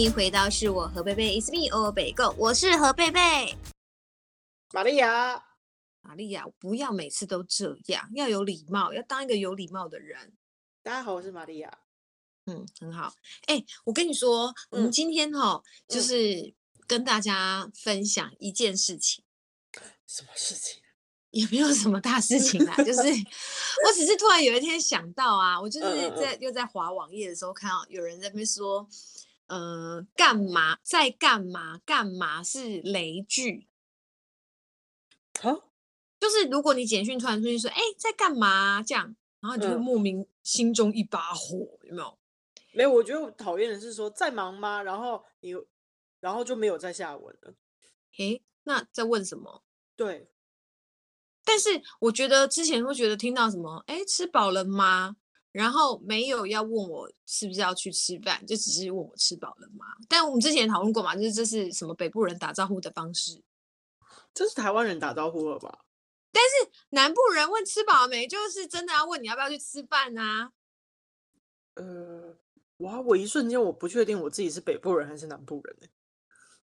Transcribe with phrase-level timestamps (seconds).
[0.00, 3.54] 迎回到是我何贝贝，It's me 欧北购，我是何贝贝。
[4.72, 5.44] 玛利亚，
[6.00, 10.32] 玛利亚，不要每次都这样，要有礼貌，要当一个有礼貌的人。
[10.82, 11.80] 大家好，我是玛利亚。
[12.46, 13.12] 嗯，很好。
[13.46, 16.54] 哎、欸，我跟你说，嗯、我们今天哈、喔，就是
[16.86, 19.22] 跟大家分享一件事情。
[20.06, 20.80] 什么事情？
[21.30, 28.88] 也没有什么大事情啦， 就是我只是突然有一天想到啊，我就是在又在滑网页的时候看到有人在那边说，
[29.50, 33.66] 呃，干嘛在干嘛干嘛是雷句。
[35.40, 35.72] 好，
[36.20, 42.18] 就是如果你简讯突然出去说，哎、欸，在干嘛这样，然后你就会莫名心中一把火，有没有？
[42.72, 44.84] 没有，我觉得我讨厌的是说在忙吗？
[44.84, 45.52] 然后你，
[46.20, 47.54] 然后就没有再下文了。
[48.18, 49.64] 诶，那在问什么？
[49.96, 50.30] 对。
[51.42, 55.16] 但是我觉得之前会觉得听到什么，哎，吃饱了吗？
[55.52, 59.86] 然后没有要问我是不是要去吃饭，就只是问我吃饱了吗？
[60.08, 63.42] 但我们之前讨论过嘛，就是这是什么北部人打招呼的方式？
[64.32, 65.84] 这是台湾人打招呼了吧？
[66.32, 70.52] 但是南部人问吃饱了没，就是真的要问你要不要去吃饭啊？
[71.74, 72.36] 呃，
[72.78, 75.88] 哇，我一瞬间我不确定我自己是北部人还是南部人呢。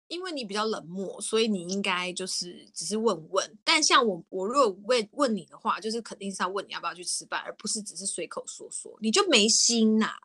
[0.08, 3.58] 因为你比较冷漠，所以你应该就是只是问问。
[3.64, 8.96] 但像我，我如果问问你的话，就是肯定是要问你要不要去吃饭，而不是只是随口说说。
[9.00, 10.18] 你就没心呐、啊？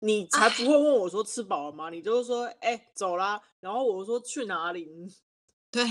[0.00, 1.88] 你才不会问我说吃饱了吗？
[1.90, 3.40] 你就是说，哎、欸，走啦。
[3.60, 4.88] 然后我说去哪里？
[5.70, 5.84] 对，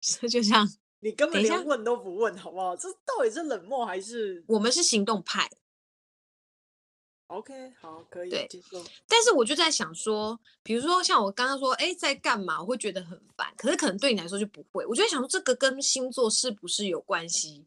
[0.00, 0.66] 这就像
[1.00, 2.74] 你根本连问都不问，好不好？
[2.74, 4.42] 这到底是冷漠还是？
[4.48, 5.50] 我们是行动派。
[7.30, 8.84] OK，好，可以接受。
[9.06, 12.60] 但是我就在想说，比如说像我刚刚说，哎，在干嘛？
[12.60, 13.54] 我会觉得很烦。
[13.56, 14.84] 可是可能对你来说就不会。
[14.84, 17.66] 我就在想说，这个跟星座是不是有关系？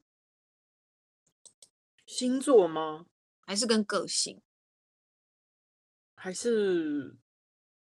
[2.06, 3.06] 星座吗？
[3.39, 4.41] 还是跟个性？
[6.16, 7.16] 还是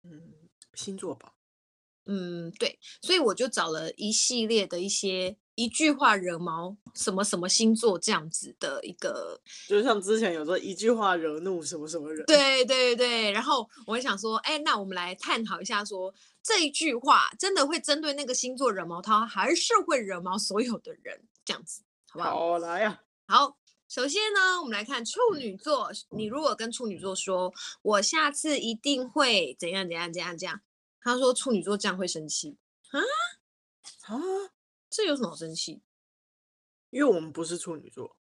[0.01, 0.33] 嗯，
[0.73, 1.35] 星座吧。
[2.05, 2.79] 嗯，对。
[3.03, 5.37] 所以我就找了一系列的一些。
[5.59, 9.37] 一句话惹毛什么什么星座这样子的一个，
[9.67, 13.29] 就像之前有说一句话惹怒什么什么人，对对对。
[13.33, 21.21] 然后我想说，哎，那我们来探讨一下说，说这一句话真的会针对那个星座惹毛他，还是会惹毛所有的人？
[21.43, 22.39] 这样子，好不好？
[22.51, 23.35] 好，来呀、啊。
[23.35, 23.57] 好，
[23.89, 25.91] 首先呢，我们来看处女座。
[26.11, 30.61] 你如果跟处女座说，我下次一定会怎样怎样怎样怎样，
[31.01, 32.55] 他说处女座这样会生气
[32.91, 33.01] 啊
[34.05, 34.15] 啊。
[34.89, 35.81] 这有什么好生气？
[36.91, 38.17] 因为我们不是处女座，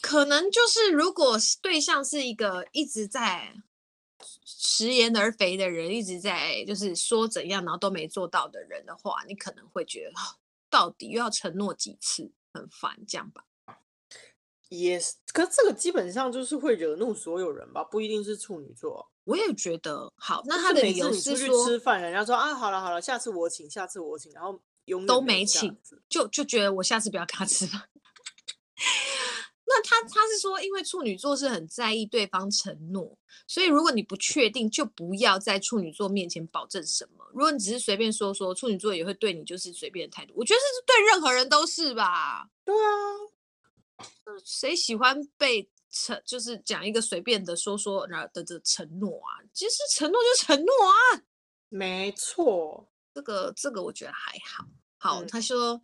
[0.00, 3.52] 可能就是如果对象是一个一直在
[4.44, 10.12] 食言而肥的人，一直在就是说怎样，然后都没做到的人的话，你可能会觉得
[10.70, 13.44] 到底又要承诺几次，很烦，这样吧
[15.32, 19.10] 可是这个基本上就是会惹怒所有人吧，不一定是处女座。
[19.24, 24.60] 我也觉得好，那他的理由是说，是吃饭，人家说啊，好了好了，下次我请，下次我请，然后。
[25.06, 25.76] 都没请，
[26.08, 27.88] 就就觉得我下次不要跟他吃饭。
[29.70, 37.26] 那他他是说，因为处女座是很在意对方承诺，所以如果你不确定，就不要在处女座面前保证什么。
[37.34, 40.32] 如果你只是随便说说，处女座也会对你就是随便的态度。
[40.34, 42.48] 我觉得是对任何人都是吧？
[42.64, 42.88] 对啊，
[44.42, 49.44] 谁喜欢被承就是讲一个随便的说说然后的的承诺啊？
[49.52, 51.22] 其实承诺就承诺啊，
[51.68, 54.66] 没错，这个这个我觉得还好。
[54.98, 55.80] 好，他说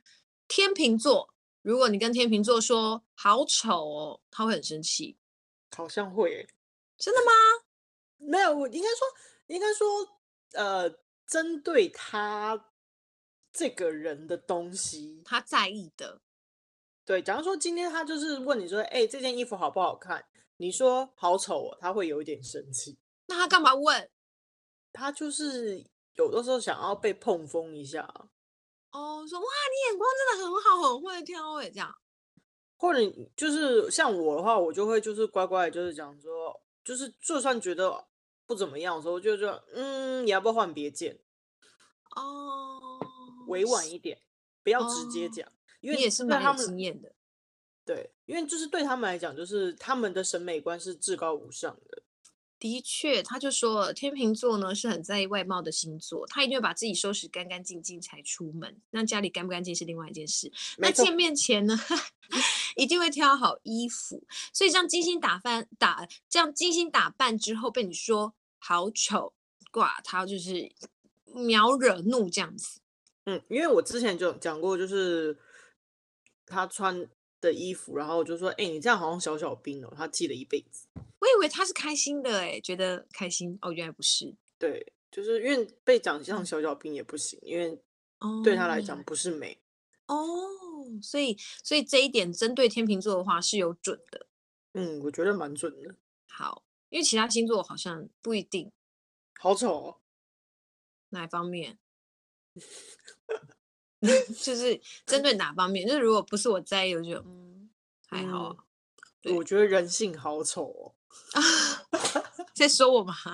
[0.49, 1.33] 天秤座，
[1.63, 5.17] 如果你跟天秤座说好丑哦，他会很生气。
[5.77, 6.49] 好像会，
[6.99, 7.33] 真的吗？
[8.19, 9.07] 没有，我应该说，
[9.47, 9.87] 应该说，
[10.53, 10.89] 呃，
[11.27, 12.71] 针对他
[13.53, 16.21] 这个人的东西，他在意的。
[17.05, 20.25] 对，假如说今天他就是问你说，哎、欸，这件衣服好不好看？
[20.57, 22.97] 你说好丑哦，他会有一点生气。
[23.27, 24.11] 那他干嘛问？
[24.93, 28.29] 他就是有的时候想要被碰锋一下。
[28.95, 31.93] 哦，说哇，你眼光真的很好，很会挑哎，这样。
[32.77, 33.01] 或者
[33.37, 38.07] 就是像我的话，我就会就是乖乖，就是讲说，就是就算觉得
[38.47, 41.19] 不怎么样的时候，就说嗯，你要不要换别件？
[42.15, 43.01] 哦，
[43.49, 44.21] 委婉一点，
[44.63, 47.13] 不要直接讲，哦、因为你也是蛮有经验的。
[47.85, 52.04] 对，因为就是对他们来讲，就是他们的审美观是至高无上的。
[52.59, 58.81] 的确，他就说天秤座呢是很在意外貌的星座，他一定会把自己收拾干干净净才出门。
[58.91, 60.51] 那家里干不干净是另外一件事。
[60.79, 61.79] 那见面前呢，
[62.77, 64.25] 一定会挑好衣服。
[64.53, 69.35] 所以这样精心打扮打这样精心打扮之后被你说好丑，
[69.71, 70.73] 挂他就是
[71.27, 72.81] 秒惹怒这样子。
[73.27, 75.37] 嗯，因为我之前就讲过，就是
[76.47, 77.07] 他穿
[77.45, 80.89] 的衣服，然后我就说：“哎、欸，你这样好像小小兵哦。”他记了一辈子。
[80.95, 84.35] 我以为他是开心的，哎，觉得开心哦，原来不是。
[84.59, 87.81] 对，就是因为被长相小小兵也不行，因为
[88.43, 89.59] 对他来讲不是美。
[90.07, 90.17] 哦，
[91.03, 94.27] 所以所以这一点针对天秤座的话是有准的。
[94.75, 95.95] 嗯，我觉得蛮准的。
[96.27, 98.71] 好，因为其他星座好像不一定。
[99.39, 100.01] 好丑哦。
[101.11, 101.79] 哪方面？
[104.41, 105.87] 就是针对哪方面？
[105.87, 107.69] 就是如果不是我在意，我就嗯
[108.07, 108.57] 还好
[109.35, 110.95] 我觉得人性好丑哦。
[112.55, 113.15] 在说我吗？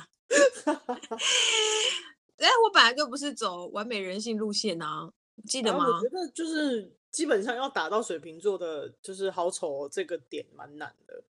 [2.37, 5.13] 哎，我本来就不是走完美人性路线啊，
[5.47, 5.85] 记得吗？
[5.87, 11.25] 我觉得就是基本上要打到水瓶座的，就是好丑这个点蛮难的。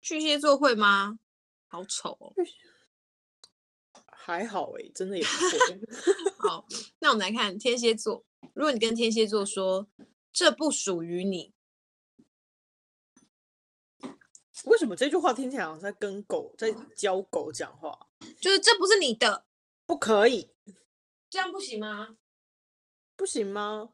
[0.00, 1.18] 巨蟹座会吗？
[1.68, 2.32] 好丑哦。
[4.26, 5.58] 还好哎、欸，真的也不错。
[6.48, 6.66] 好，
[7.00, 8.24] 那我们来看天蝎座。
[8.54, 9.86] 如果你跟天蝎座说
[10.32, 11.52] 这不属于你，
[14.64, 18.08] 为什么这句话听起来好像在跟狗在教狗讲话？
[18.40, 19.44] 就是这不是你的，
[19.84, 20.50] 不可以，
[21.28, 22.16] 这样不行吗？
[23.16, 23.90] 不行吗？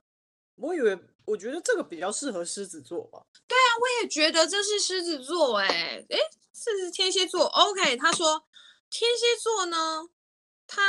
[0.55, 3.27] 我以为，我觉得这个比较适合狮子座吧。
[3.49, 5.67] 对啊，我也觉得这是狮子座、欸。
[5.67, 6.19] 哎，哎，
[6.53, 7.47] 这是天蝎座。
[7.47, 8.44] OK，他说
[8.88, 10.09] 天蝎座呢？
[10.72, 10.81] 他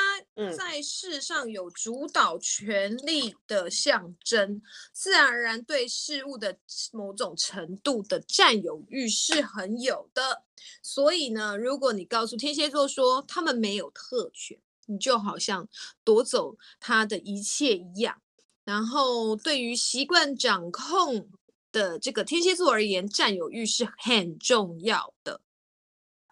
[0.55, 4.61] 在世上有主导权力的象征，嗯、
[4.93, 6.55] 自然而然对事物的
[6.91, 10.43] 某种程度的占有欲是很有的。
[10.83, 15.67] 所以呢，如果你告诉天蝎座说他们没有特权，你就好像
[16.03, 18.21] 夺走他的一切一样。
[18.63, 21.27] 然后，对于习惯掌控
[21.71, 25.41] 的这个天蝎座而言，占有欲是很重要的。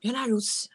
[0.02, 0.70] 原来如此。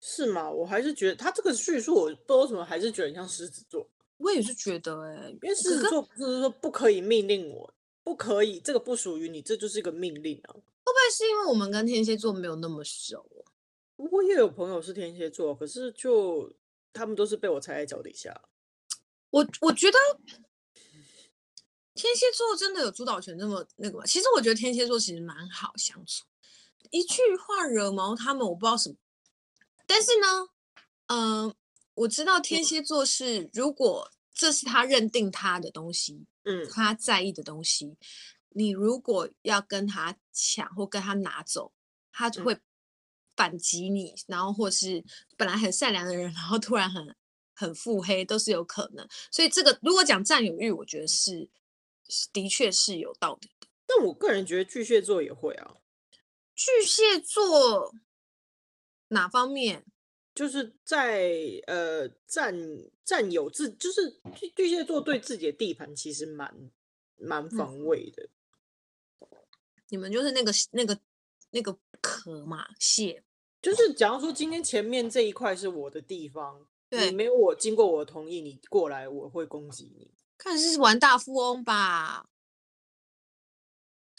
[0.00, 0.50] 是吗？
[0.50, 3.88] 我还是觉得他这个叙述，我不知道为什么还是觉得很像狮子座。
[4.18, 7.72] 我也是觉得、欸，哎，因为狮子座不是说不可以命令我，
[8.02, 10.54] 不可以，这个不属于你，这就是一个命令啊。
[10.54, 13.24] 会不会是因为我们跟天蝎座没有那么熟？
[13.96, 16.52] 我也有朋友是天蝎座，可是就
[16.92, 18.40] 他们都是被我踩在脚底下。
[19.30, 19.98] 我我觉得
[21.94, 24.06] 天蝎座真的有主导权那么那个吗？
[24.06, 26.24] 其实我觉得天蝎座其实蛮好相处，
[26.90, 28.96] 一句话惹毛他们，我不知道什么。
[29.88, 30.50] 但是呢，
[31.06, 31.56] 嗯、呃，
[31.94, 37.96] 我知道天蝎座是，如果这是他认定他的东西，嗯，他在意的东西，
[38.50, 41.72] 你如果要跟他抢或跟他拿走，
[42.12, 42.58] 他就会
[43.34, 45.02] 反击你，嗯、然后或是
[45.38, 47.16] 本来很善良的人，然后突然很
[47.54, 49.08] 很腹黑，都是有可能。
[49.32, 51.48] 所以这个如果讲占有欲，我觉得是
[52.30, 53.66] 的确是有道理的。
[53.86, 55.76] 但我个人觉得巨蟹座也会啊，
[56.54, 57.94] 巨蟹座。
[59.08, 59.84] 哪方面？
[60.34, 61.32] 就是在
[61.66, 62.54] 呃占
[63.04, 66.70] 占有自，就是巨巨蟹座对自己的地盘其实蛮
[67.16, 68.28] 蛮防卫的。
[69.20, 69.28] 嗯。
[69.88, 70.96] 你们就是那个那个
[71.50, 73.24] 那个壳嘛，蟹。
[73.60, 80.14] 就是假如说今天前面这一块是我的地方，对，你没有我经过我同意，你过来我会攻击你。
[80.36, 82.28] 看是玩大富翁吧？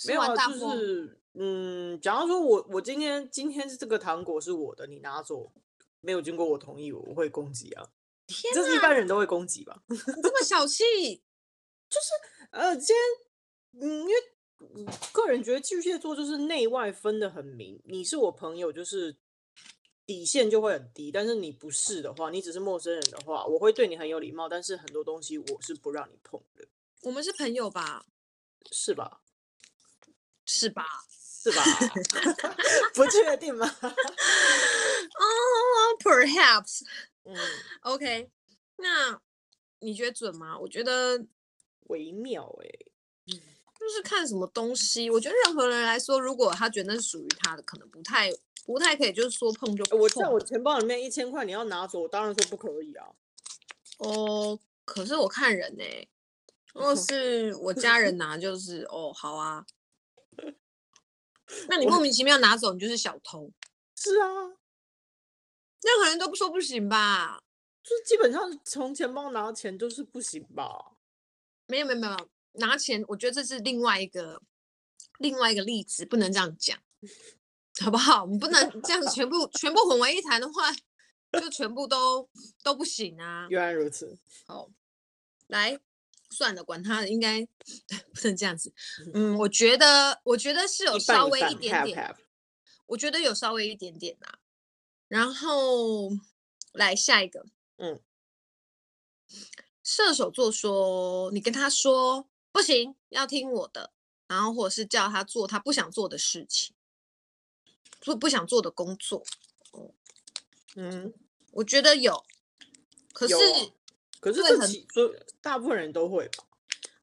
[0.05, 1.18] 没有啊，就是。
[1.33, 5.51] 嗯，假如说我我今天今天是这个糖果是我的，你拿走，
[6.01, 7.87] 没有经过我同意，我会攻击啊。
[8.25, 9.81] 天哪，这是一般人都会攻击吧？
[10.21, 10.83] 这么小气，
[11.89, 14.13] 就是呃，今天嗯，因为
[15.11, 17.81] 个人觉得巨蟹座就是内外分的很明。
[17.85, 19.15] 你是我朋友，就是
[20.05, 26.67] 底线就会很低；但是你不是的话，你只是陌生人的话，我会对你很有礼貌，但是很多东西我是不让你碰的。
[27.03, 28.05] 我们是朋友吧？
[28.71, 29.21] 是吧？
[30.45, 30.83] 是吧？
[31.51, 31.63] 是吧？
[32.93, 33.65] 不确定吗？
[33.81, 35.23] 哦、
[35.91, 36.81] oh,，perhaps。
[37.25, 37.35] 嗯
[37.81, 38.29] ，OK。
[38.77, 39.19] 那
[39.79, 40.57] 你觉得准吗？
[40.57, 41.25] 我觉得
[41.87, 42.85] 微妙哎、欸。
[43.79, 45.09] 就是看什么东西。
[45.09, 48.29] 我觉得任何人来说，如果他觉得那是属于他的，可能不太
[48.65, 49.97] 不太可以，就是说碰就碰。
[49.97, 53.07] 我在我钱包里面一千块，你要拿走，我当然说不可以啊。
[53.99, 56.09] 哦，可是我看人呢、欸。
[56.73, 59.65] 如果是我家人拿，就是哦，好啊。
[61.67, 63.51] 那你莫名其妙拿走，你就是小偷。
[63.95, 64.27] 是啊，
[65.81, 67.41] 任何人都不说不行吧？
[67.83, 70.93] 就是基本上从钱包拿钱都是不行吧？
[71.67, 74.41] 没有没有没有，拿钱，我觉得这是另外一个
[75.19, 76.77] 另外一个例子，不能这样讲，
[77.81, 78.23] 好不好？
[78.23, 80.71] 我们不能 这样全部全部混为一谈的话，
[81.39, 82.29] 就全部都
[82.63, 83.47] 都不行啊。
[83.49, 84.17] 原来如此。
[84.45, 84.69] 好，
[85.47, 85.79] 来。
[86.29, 87.45] 算了，管他的，应该
[88.13, 88.73] 不能这样子。
[89.13, 92.17] 嗯，我觉得，我觉得是有稍微一点点，一半一半，
[92.87, 94.39] 我觉得有稍微一点点啦。
[95.07, 96.11] 然后
[96.73, 97.45] 来下一个，
[97.77, 97.99] 嗯，
[99.83, 103.91] 射手座说，你跟他说不行，要听我的，
[104.27, 106.75] 然后或者是叫他做他不想做的事情，
[107.99, 109.23] 做不想做的工作。
[110.75, 111.11] 嗯，
[111.53, 112.23] 我觉得有，
[113.11, 113.39] 可是、啊、
[114.19, 116.43] 可是这其所大部分人都会吧？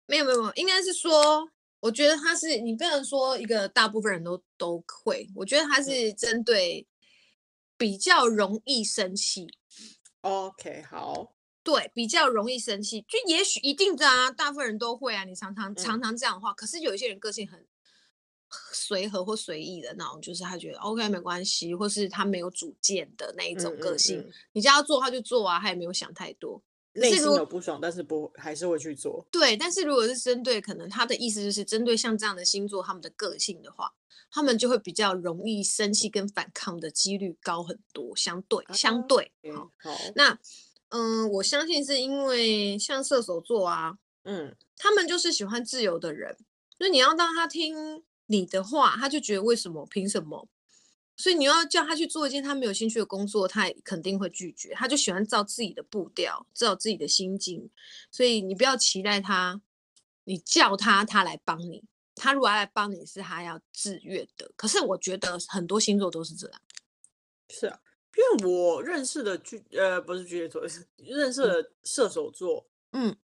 [0.07, 6.87] 没有没有没有，应该是说，我觉得他是你不能说一个大部分人都都会，我觉得他是针对
[7.77, 9.49] 比较容易生气。
[10.21, 17.67] OK，好，对，比较容易生气，就也许一定的啊，大部分人都会啊，你常常常常这样的话，嗯、可是有一些人个性很
[18.73, 26.63] 随和或随意的那种，就是他觉得 OK 没关系，或是他没有主见的那一种个性，嗯嗯嗯、你叫他做他就做啊，他也没有想太多。
[26.97, 29.27] 内心有不爽，但是不还是会去做。
[29.31, 33.93] 对，但是如果是针对可能他的意思就是针对像这样的星座他们的个性的话，
[34.31, 39.33] 他们就会比较容易生气跟反抗的几率高很多，相对、啊、相对。
[39.55, 40.39] 好，好那
[40.89, 46.37] 嗯、呃，我相信是因为像射手座啊，嗯，他们就是喜欢自由的人，
[46.79, 50.49] 所以你要让他听你的话，他就觉得为什么凭什么？
[51.17, 54.75] 所以你要叫他去做一件他没有兴趣的工作，他也肯定会拒绝。
[54.75, 57.71] 他就喜欢照自己的步调，照自己的心境。
[58.11, 59.61] 所以你不要期待他，
[60.25, 61.85] 你叫他，他来帮你。
[62.15, 64.51] 他如果要来帮你，是他要自愿的。
[64.57, 66.61] 可是我觉得很多星座都是这样。
[67.49, 67.81] 是啊，
[68.17, 72.69] 因为我认识的巨呃不是巨蟹座，是 认识的射手座。
[72.93, 73.17] 嗯。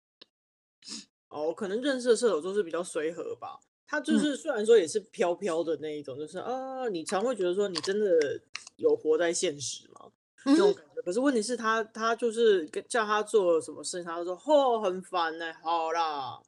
[1.29, 3.59] 哦，可能认识的射手座是比较随和吧。
[3.91, 8.41] 他就是虽然说也是飘飘的那一种，嗯、就是啊，你常会觉得说你真的
[8.77, 10.09] 有活在现实吗？
[10.45, 11.01] 这、嗯、种感觉。
[11.01, 16.39] 可是问题是他，他就是跟叫他做什么事情，他就说哦，很烦呢、欸，好啦，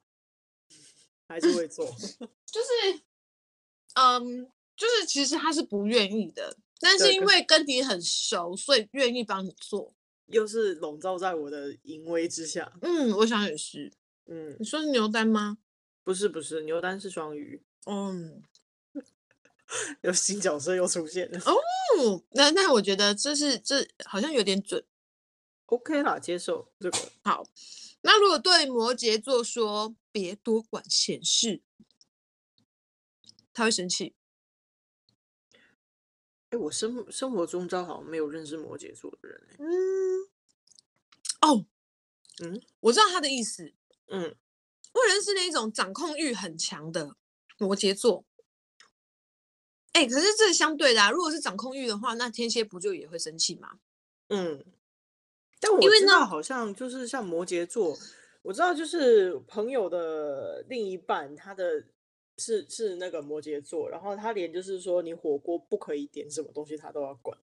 [1.28, 1.84] 还是会做。
[2.50, 3.02] 就是，
[3.96, 9.92] 嗯，就是其实他是不愿意的，但是因为跟你很熟，所以愿意帮你做。
[10.28, 12.72] 又是笼罩在我的淫威之下。
[12.80, 13.92] 嗯，我想也是。
[14.28, 15.58] 嗯，你说是牛丹吗？
[16.04, 17.62] 不是不是，牛丹是双鱼。
[17.86, 18.42] 嗯，
[20.02, 21.40] 有新角色又出现了。
[21.40, 24.84] 哦，那那我觉得这是这好像有点准。
[25.66, 26.98] OK 啦，接受这个。
[27.22, 27.46] 好，
[28.02, 31.62] 那如果对摩羯座说别多管闲事，
[33.54, 34.14] 他会生气。
[36.50, 39.56] 哎，我生生活中正好没有认识摩羯座的人。
[39.58, 40.28] 嗯。
[41.40, 41.64] 哦。
[42.40, 43.72] 嗯，我知道他的意思。
[44.08, 44.36] 嗯。
[44.94, 47.16] 或者是那种掌控欲很强的
[47.58, 48.24] 摩羯座，
[49.92, 51.10] 哎、欸，可是这是相对的啊。
[51.10, 53.80] 如果是掌控欲的话，那天蝎不就也会生气吗？
[54.28, 54.64] 嗯，
[55.60, 57.98] 但我知道好像就是像摩羯座，
[58.42, 61.84] 我知道就是朋友的另一半，他的
[62.38, 67.36] 是是那个摩羯座，然后他连就是说你火锅不可以点什么东西，他都要管。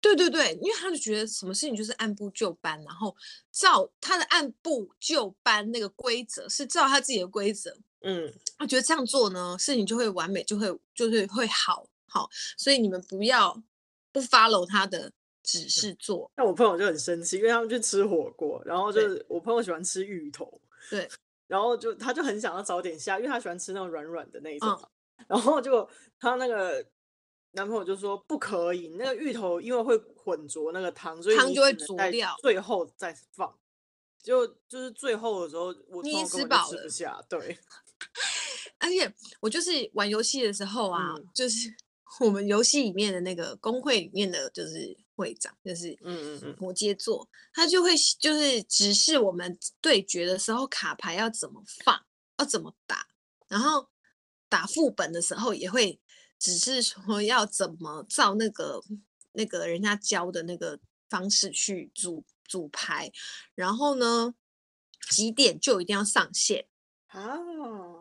[0.00, 3.14] 对对对，因为他就觉得什么事情就是按部就班，然后
[3.50, 13.60] 照他的按部就班那个规则是照他自己的规则，嗯，他觉得这样做呢，事情就会完美，就会就是会好好，所以你们不要
[14.12, 16.30] 不 follow 他的指示做。
[16.36, 21.08] 那我朋友就很生气，因为他们去吃火锅，然后就是我朋友喜欢吃芋头，对，
[21.48, 24.70] 然后就他就很想要早点下，因为他喜欢吃那种软软的那一种，
[25.16, 25.88] 嗯、然后就
[26.20, 26.86] 他那个。
[27.58, 33.52] 男朋友就说不可以，那个芋头因为会混浊那个汤，所以汤就会煮掉，最后再放，
[34.22, 37.58] 就就是最后的时候，我你吃饱了，吃不下，对。
[38.78, 41.68] 而且我就是玩游戏的时候啊，嗯、就是
[42.24, 52.00] 我们游戏里面的那个工会里面的就是会长，就是嗯嗯嗯摩羯座，他就会就是指示我们对决的时候卡牌要怎么放，
[52.38, 53.04] 要怎么打，
[53.48, 53.88] 然后
[54.48, 55.98] 打副本的时候也会。
[56.38, 58.80] 只是说要怎么照那个
[59.32, 60.78] 那个人家教的那个
[61.10, 63.10] 方式去组组牌，
[63.54, 64.34] 然后呢，
[65.10, 66.66] 几点就一定要上线
[67.08, 67.36] 啊？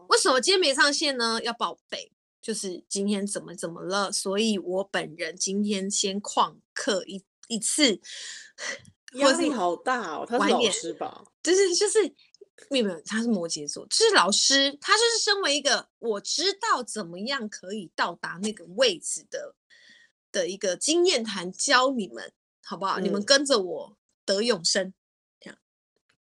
[0.10, 1.41] 为什么今天没上线呢？
[1.44, 4.12] 要报备，就是今天怎么怎么了？
[4.12, 8.00] 所以我本人今天先旷课一一次，
[9.13, 10.25] 压力好大哦。
[10.27, 11.24] 他是老师吧？
[11.41, 12.13] 就是就是。
[12.69, 19.55] 没有他是摩羯座，就是老师，他就是身为一个我知道怎么样可以到达那个位置的
[20.31, 22.33] 的一个经验谈，教你们
[22.63, 22.99] 好不好？
[22.99, 24.93] 嗯、你们跟着我得永生。
[25.39, 25.57] 这样，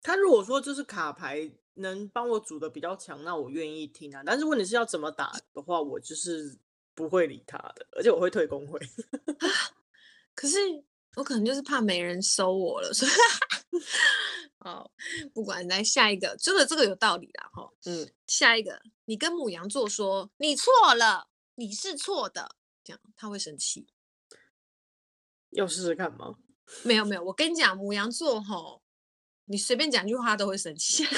[0.01, 4.23] 他如果说就是卡牌能帮我组的比较强，那我愿意听啊。
[4.25, 6.57] 但是问题是要怎么打的话，我就是
[6.95, 8.79] 不会理他的，而且我会退工会。
[10.33, 10.57] 可是
[11.17, 13.11] 我可能就是怕没人收我了，所以。
[14.59, 14.91] 好，
[15.33, 23.87] 不管来下一个，真的这个有道理啦，哈，嗯，下一个，你跟母羊座说你错了，你是错的，这样他会生气，
[25.51, 26.35] 要试试看吗？
[26.83, 28.81] 没有没有，我跟你讲，母羊座哈，
[29.45, 31.05] 你随便讲一句话都会生气，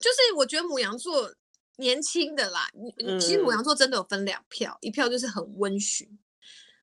[0.00, 1.32] 就是我觉得母羊座
[1.82, 2.70] 年轻的啦。
[3.04, 6.08] 嗯，其实母羊座真的有分两票，一票就是很温驯，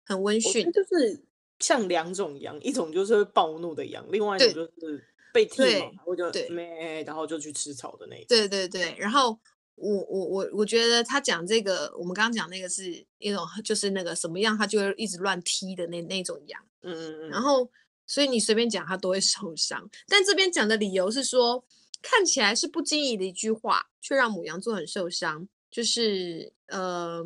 [0.06, 1.26] 很温驯，就是
[1.60, 5.04] 像两种羊，一种就是会暴怒的羊，另外一种就是
[5.34, 8.26] 被剃毛或者咩，然后就去吃草的那种。
[8.28, 9.40] 对对对，然后。
[9.82, 17.30] 我我我我觉得他讲这个，我们刚刚讲那个是一种，就是那个什么样，他就会一直乱踢的那那种羊，嗯嗯嗯。
[17.30, 17.72] 然后，
[18.06, 19.90] 所以你随便讲，他都会受伤。
[20.10, 21.64] 但这边讲的理由是说，
[22.02, 25.48] 看起来是不经意的一句话，却让母羊座很受伤。
[25.72, 27.24] 就是呃，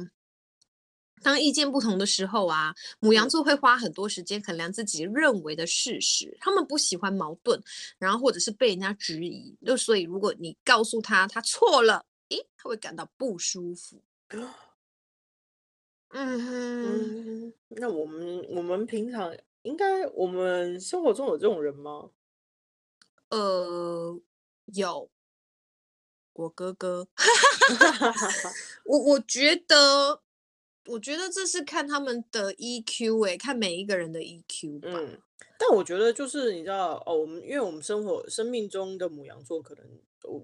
[1.21, 6.35] 当意见不同的时候啊，母羊座会花很多时间衡量自己认为的事实。
[6.41, 7.61] 他们不喜欢矛盾，
[7.97, 9.55] 然后或者是被人家质疑。
[9.65, 12.05] 就所以，如果你告诉他他错了。
[12.29, 14.01] 诶，他会感到不舒服。
[16.09, 22.09] 嗯哼，那我们我们平常应该我们生活中有这种人吗？
[23.29, 24.19] 呃，
[24.65, 25.09] 有，
[26.33, 27.07] 我哥哥。
[28.85, 30.21] 我我觉得，
[30.87, 34.89] 我觉得这是看他们的 EQ 哎，看每一个人的 EQ 吧。
[34.91, 35.21] 嗯，
[35.57, 39.85] 但我觉得就是你知道哦，我们因为我们生活生命中的母羊座可能。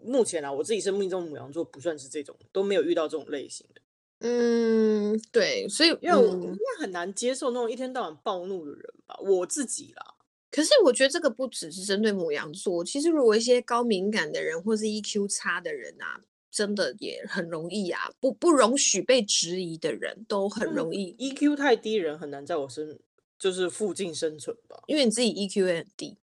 [0.03, 3.81] 目前啊，我自己生命中母羊座不算是这种，都没有遇到这种类型的。
[4.19, 10.15] 嗯，对，所以因为我应该很难接受那种一天到晚暴怒的人吧，我自己啦。
[10.51, 21.13] 可是我觉得这个不只是针对母羊座，其实如果一些高敏感的人或是 EQ 差的人啊，真的也很容易啊，不不容许被质疑的人都很容易。
[21.19, 22.99] EQ 太低人很难在我身
[23.37, 26.17] 就是附近生存吧，因为你自己 EQ 也很低。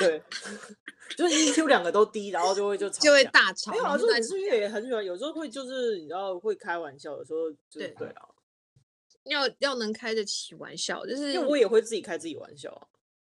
[0.00, 0.22] 对。
[1.18, 3.70] 就是 EQ 两个都低，然后就会就吵，就会大吵。
[3.70, 8.26] 没有啊，就是子月也很喜欢，有时候会就是你知道会开玩笑，有时候就是对啊，
[9.24, 12.88] 要要能开得起玩笑，就是因为我也会自己开自己玩笑啊。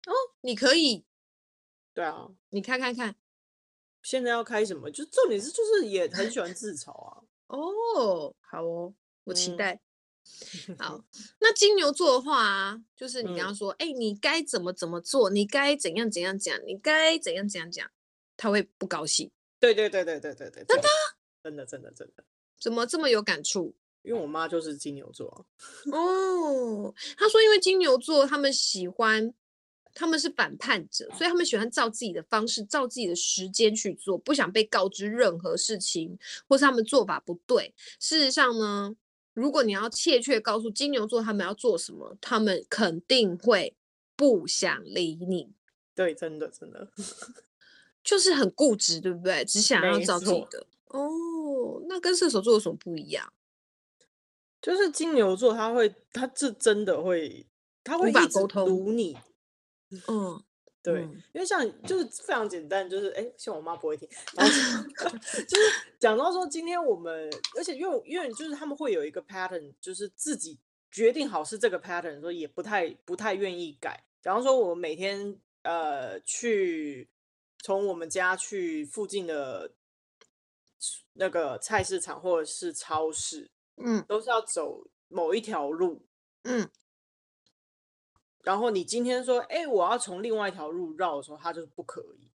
[0.06, 1.04] 哦，你可以，
[1.94, 3.16] 对啊，你看看看，
[4.02, 4.90] 现在要开什么？
[4.90, 7.22] 就重点是就是也很喜欢自嘲啊。
[7.48, 9.74] 哦，好哦，我期待。
[9.74, 9.80] 嗯
[10.78, 11.04] 好，
[11.38, 17.90] 那金牛座的话啊，就是你刚刚说，哎、嗯欸，你该怎么怎么做，你该怎样怎样讲，你该怎样怎样讲，
[18.34, 19.30] 他会不高兴。
[19.60, 20.88] 对对对对对对对，真的，
[21.42, 22.24] 真的真的真的，
[22.58, 23.74] 怎么这么有感触？
[24.00, 25.46] 因为我妈就是金牛座。
[25.92, 29.34] 哦，她说，因为金牛座他们喜欢，
[29.94, 37.72] 他们是反叛者，所以他们喜欢照自己的方式，照自己的时间去做，不想被告知任何事情，或是他们做法不对。
[38.00, 38.96] 事实上呢？
[39.32, 43.74] 如果你要切切告诉金牛座他们要做什么，他们肯定会
[44.14, 45.50] 不想理你。
[45.92, 46.88] 对，真的真的，
[48.04, 49.44] 就是很固执，对不对？
[49.44, 50.66] 只想要照自己的。
[50.86, 53.32] 哦，那跟射手座有什么不一样？
[54.62, 57.44] 就是金牛座他会，他是真的会，
[57.82, 59.16] 他会一直堵你。
[60.08, 60.42] 嗯。
[60.82, 61.00] 对，
[61.32, 64.06] 因为像就是非常简单，就是哎，希望我妈不会听。
[64.34, 65.56] 然后就 是
[65.98, 70.58] 讲到说，今天我们，而且因为因为就是他们会有一个 pattern，就是自己
[70.90, 74.04] 决定好是这个 pattern，说也不太不太愿意改。
[74.20, 77.08] 假如说我们每天呃去
[77.62, 79.72] 从我们家去附近的
[81.14, 86.04] 那个菜市场或者是超市，嗯，都是要走某一条路，
[86.42, 86.68] 嗯。
[88.44, 92.28] 然后你今天说，哎，我要从另外一条路绕的时候，他就是不可以。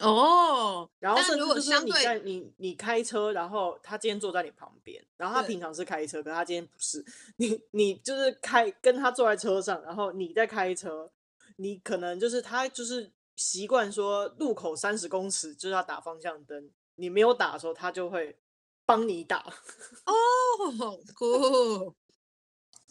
[0.00, 7.04] 哦，然后甚至就是你在你你开车，然后他今天坐在你旁边，然后他平常是开车，可他今天不是。
[7.36, 11.08] 你你就是开跟他坐在车上，然后你在开车，
[11.56, 18.36] 你可能就是他就是习惯说路口三十公尺就是要打方向灯，你没有打的时候，他就会
[18.84, 19.38] 帮你打。
[20.06, 21.94] 哦，酷。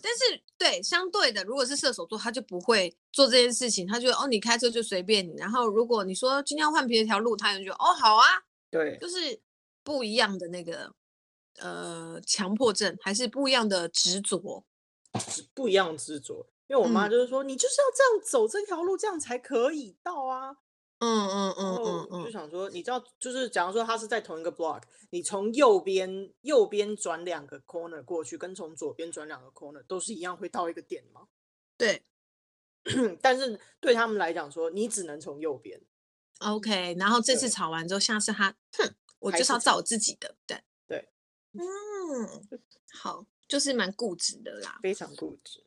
[0.02, 5.34] 但是，对，相对的，如果是射手座，他就不会做这件事情，他就哦，你开车就随便你。
[5.38, 8.26] 然后，如果你说今天要换别的条路，他就觉得哦，好啊，
[8.70, 9.40] 对，就是
[9.84, 10.94] 不一样的那个
[11.60, 14.66] 呃强迫症，还是不一样的执着，
[15.54, 16.48] 不一样的执着。
[16.68, 20.56] 因为我妈就是说，嗯、你就是要这样走这条路，这样才可以到啊。
[21.02, 31.28] 嗯嗯嗯嗯嗯，就想说，你知道，就是假如说他是在同一个 block，你从右边右边转两个 corner 过去，跟从左边转两个 corner 都是一样会到一个点吗？
[31.76, 32.06] 对。
[33.22, 35.82] 但是对他们来讲说，你只能从右边。
[36.40, 40.36] OK，然后这次吵完之后，下次他，哼，我就是要找我自己的。
[40.46, 41.10] 对对。
[41.54, 41.62] 嗯，
[42.94, 44.80] 好，就是蛮固执的啦。
[44.84, 45.66] 非常固执。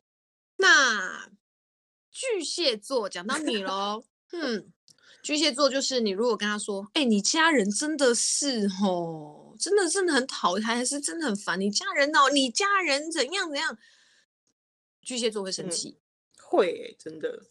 [0.57, 1.29] 那
[2.09, 4.71] 巨蟹座讲到你喽， 嗯。
[5.25, 11.59] 巨蟹座就是你，如果跟他说：“哎、欸，你家人真的是哦，真的真的很讨厌，还是真的很烦。
[11.59, 13.75] 你家人哦，你家人怎样怎样？”
[15.01, 15.97] 巨蟹座会生气，嗯、
[16.43, 17.47] 会、欸、真的。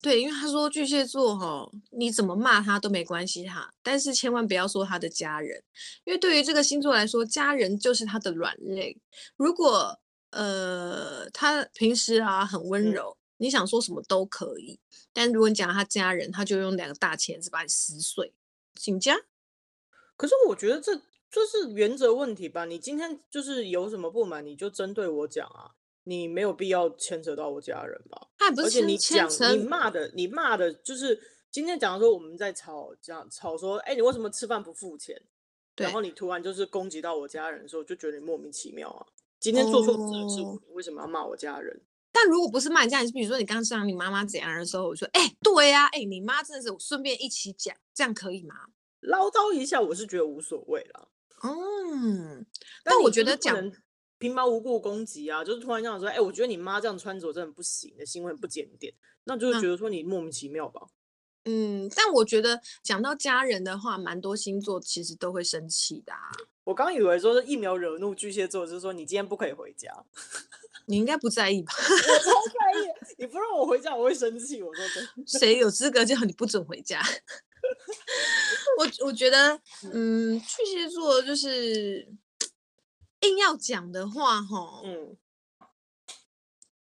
[0.00, 5.64] 对，因为他说巨蟹座哈，你怎么骂他都没关系哈，但是千万不要说他的家人，
[6.04, 8.96] 因为对于这个星座来说，家人就是他的软肋。
[9.36, 9.98] 如果
[10.30, 14.78] 呃他平时啊很温柔，嗯、你想说什么都可以，
[15.12, 18.32] 但如果你讲他家人，他就用两个大钳子把你撕碎。
[18.76, 19.16] 请假？
[20.16, 20.94] 可是我觉得这
[21.28, 22.64] 这是原则问题吧？
[22.64, 25.74] 你今天就是有什么不满，你就针对我讲啊。
[26.04, 28.28] 你没有必要牵扯到我家人吧？
[28.50, 35.20] 不是而且你讲你骂的，你骂的就是今天讲说我们在吵，讲吵说，哎，你为什么吃饭不付钱？
[35.76, 39.06] 然后你突然就是攻击到我家人的时候，就觉得你莫名其妙啊！
[39.40, 41.80] 今天做错事的是我，哦、为什么要骂我家人？
[42.12, 48.54] 但如果不是骂你家人，比如说你刚刚讲你妈妈怎样的时候，我说，哎，对呀、啊，哎，你妈真的是，我顺便一起讲，这样可以吗？
[49.00, 51.08] 唠叨一下，我是觉得无所谓了。
[51.42, 52.46] 嗯，
[52.84, 53.72] 但我觉得讲。
[54.18, 58.94] 平白无故攻击啊，就是突然这样说，哎、欸，我觉得你妈这样穿着真的不行，的行为很不检点，
[59.24, 60.80] 那就是觉得说你莫名其妙吧。
[61.44, 66.30] 嗯，但我觉得讲到家人的话，蛮多星座其实都会生气的、啊。
[66.62, 69.92] 我刚以为说是一秒惹怒巨蟹座，就是说你今天不可以回家。
[70.86, 71.72] 你应该不在意吧？
[71.78, 74.62] 我超在意，你不让我回家，我会生气。
[74.62, 77.00] 我说真的， 谁有资格叫你不准回家？
[78.78, 79.60] 我我觉得，
[79.92, 82.08] 嗯，巨蟹座就是。
[83.24, 85.16] 硬要讲的话，哈，嗯，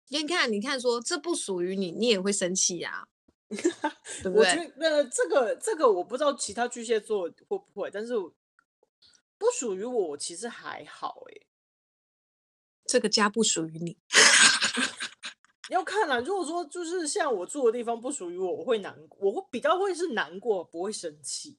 [0.09, 3.07] 你看，你看，说这不属于你，你也会生气呀、
[3.41, 3.57] 啊，
[4.21, 4.37] 对不对？
[4.37, 8.13] 我觉得这个，这个我不知道其他巨蟹座会不会，但是
[9.39, 11.46] 不属于我，其实还好，哎，
[12.87, 13.97] 这个家不属于你，
[15.69, 16.19] 要看啊。
[16.19, 21.57] 如果说就是像我住的地方不属于我，我会难，我会比较会是难过，不会生气。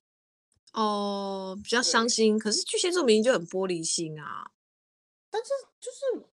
[0.73, 2.39] 哦，比较伤心。
[2.39, 4.51] 可是巨蟹座明明就很玻璃心啊。
[5.31, 6.29] 但是就是，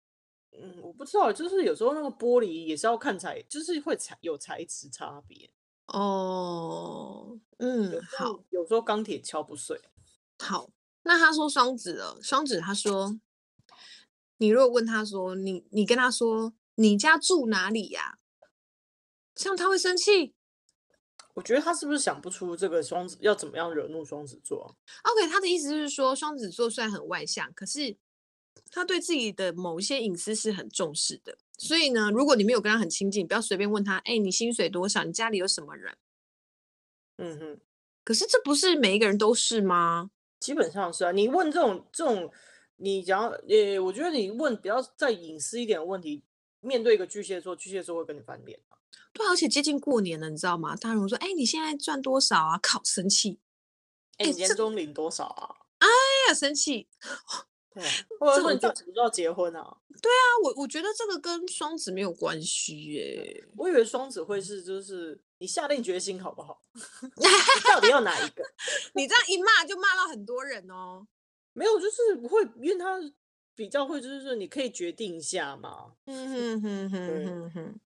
[0.61, 5.49] 嗯，我不知道，就是有时候那个玻璃也是要看材，就是会材有材质差别。
[5.87, 9.79] 哦，嗯，好，有时候钢铁敲不碎。
[10.39, 10.69] 好，
[11.03, 13.19] 那他说双子了，双子他说，
[14.37, 18.17] 你如果问他说，你你跟他说你家住哪里呀？
[19.33, 20.33] 这样他会生气。
[21.33, 27.97] 我觉得他是不是想不出这个双子要怎么样惹怒双子座？OK，他的意思就是说，双子座虽然很外向，可是。
[28.71, 35.03] 他对自己的某一些隐私是很重视的，所以呢，如果你没有跟他很亲近，不要随便问他，哎，你薪水多少？
[35.03, 35.97] 你家里有什么人？
[37.17, 37.59] 嗯哼。
[38.03, 40.09] 可是这不是每一个人都是吗？
[40.39, 41.11] 基本上是啊。
[41.11, 42.31] 你问这种这种，
[42.77, 46.23] 你讲，呃，我觉得你问比较再隐私一点的问题，
[46.59, 48.59] 面对一个巨蟹座，巨蟹座会跟你翻脸。
[49.13, 50.75] 对，而且接近过年了，你知道吗？
[50.75, 52.59] 大人说，哎，你现在赚多少啊？
[52.61, 53.39] 靠，生气。
[54.17, 55.55] 哎，年终领多少啊？
[55.79, 55.87] 哎
[56.27, 56.89] 呀，生气。
[57.73, 57.83] 对，
[58.19, 59.77] 或者说你就什么时候结婚啊？
[60.01, 63.47] 对啊，我我觉得这个跟双子没有关系耶。
[63.57, 66.61] 我以为双子会是就是你下定决心好不好？
[67.15, 67.25] 你
[67.69, 68.43] 到底要哪一个？
[68.95, 71.07] 你这样一骂就骂到很多人哦。
[71.55, 72.99] 没有，就是不会，因为他
[73.55, 75.93] 比较会，就是说你可以决定一下嘛。
[76.05, 77.79] 嗯哼哼哼哼哼。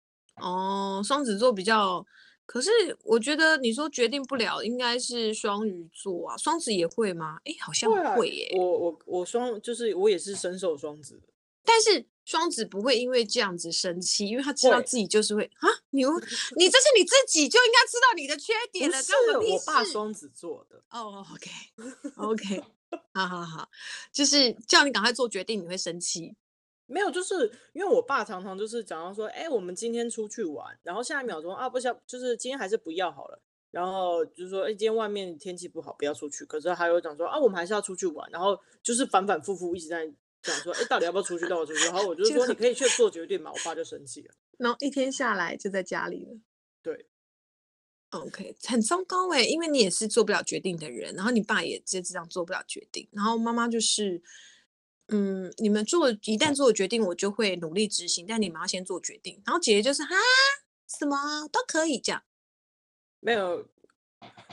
[0.42, 2.04] 哦，双子座比较。
[2.46, 2.70] 可是
[3.04, 7.38] 我觉得你说决定不了，应该是双鱼座啊，双子也会吗？
[7.44, 8.50] 哎，好像会耶。
[8.56, 11.20] 我我我双就是我也是深受双子，
[11.62, 16.02] 但是双子不会因为这样子生气，因为他知道自己就是会啊，你
[16.56, 19.02] 你这是你自己就应该知道你的缺点了。
[19.02, 21.50] 是我爸双子座的哦，OK
[22.16, 22.64] OK，
[23.12, 23.68] 好好好，
[24.12, 26.36] 就是叫你赶快做决定，你会生气。
[26.86, 33.40] 没有，就是因为我爸常常就是讲到说，哎，我们今天出去玩，然后下一秒钟啊，不想，就是今天还是不要好了。
[33.70, 36.46] 然后就是说，哎，今天外面天气不好，不要出去。
[36.46, 38.26] 可是还有讲说，啊，我们还是要出去玩。
[38.30, 40.06] 然后就是反反复复一直在
[40.40, 41.46] 讲说，哎，到底要不要出去？
[41.46, 41.84] 到底出去？
[41.84, 43.52] 然后我就 说，你可以去做决定嘛。
[43.52, 44.34] 我爸就生气了。
[44.56, 46.38] 然后一天下来就在家里了。
[46.82, 47.06] 对
[48.10, 54.22] ，OK，很糟糕哎，因为你也是做不了决定的人，然后你爸也直接这样做不了决定，然后妈妈就是。
[55.10, 58.26] 嗯，你们做一旦做了决定，我就会努力执行。
[58.28, 59.40] 但你们要先做决定。
[59.46, 60.14] 然后姐姐就是哈，
[60.86, 62.22] 什么都可以这样，
[63.20, 63.66] 没有，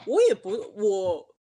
[0.06, 1.36] 我也不，我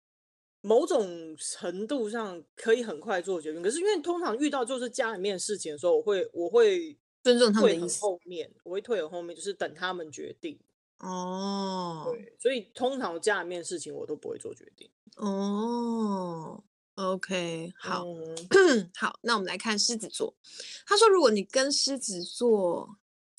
[0.62, 3.62] 某种程度上可以很快做决定。
[3.62, 10.58] 可是因为通常遇到就是家里面的事情的时候，我会我会尊重他们的意思，后面我会退后面，就是等他们决定。
[10.98, 14.90] 哦，对，所以通常家里面事情我都不会做决定。
[15.16, 16.62] 哦。
[16.96, 20.32] OK，好，嗯、 好，那我们来看狮子座。
[20.86, 22.98] 他说，如果你跟狮子座，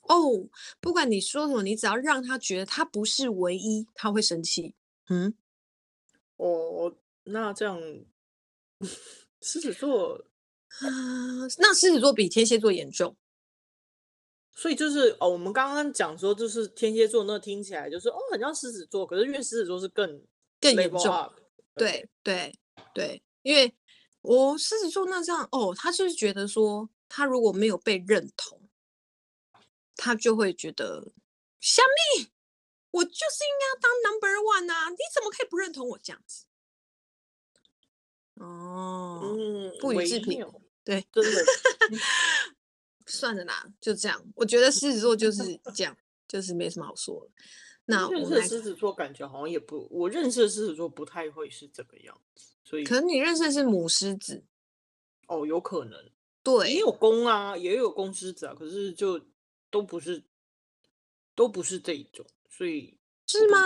[0.10, 0.50] 哦，
[0.82, 4.76] 不管你说什么，你只要让他觉得他不是唯一，他会生气。
[5.08, 5.34] 嗯，
[6.36, 7.80] 哦，那这样，
[9.42, 10.16] 狮子座，
[10.82, 13.16] 啊，那狮子座比天蝎座严重。
[14.58, 20.26] 所以就是哦，我们刚刚讲说，就是天蝎座那听起来就是哦，很像狮子座，可是因为狮子座是更
[20.62, 21.34] 更严重，
[21.76, 22.58] 对对
[22.94, 23.76] 对，因为
[24.22, 28.70] 我狮子座那这样哦，他就是觉得说，他如果没有被认同，
[29.98, 31.12] 他就会觉得，
[31.60, 31.84] 小
[32.18, 32.30] 蜜，
[32.92, 36.46] 我就是应该要当 number one 啊，你怎么可以不认同我这样子？
[38.36, 40.46] 哦，嗯，不予置评，
[40.86, 41.46] 对，真的。
[43.06, 44.24] 算了啦，就这样。
[44.36, 45.96] 我觉得狮子座就是这样，
[46.28, 47.32] 就是没什么好说的。
[47.86, 52.48] 那我认识狮子座感觉好像也不，我认识的狮子座不太会是这个样子。
[52.64, 54.44] 所以，可能你认识的是母狮子，
[55.28, 56.10] 哦，有可能。
[56.42, 59.22] 对，也有公啊，也有公狮子啊，可是就
[59.70, 60.24] 都不是，
[61.36, 62.26] 都不是这一种。
[62.50, 63.60] 所以是吗？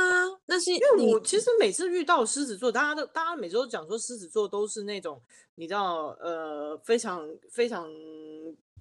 [0.47, 5.21] 那是因为我其实每次遇到狮子座，大家都大家每次都讲说狮子座都是那种
[5.55, 7.89] 你知道，呃，非常非常。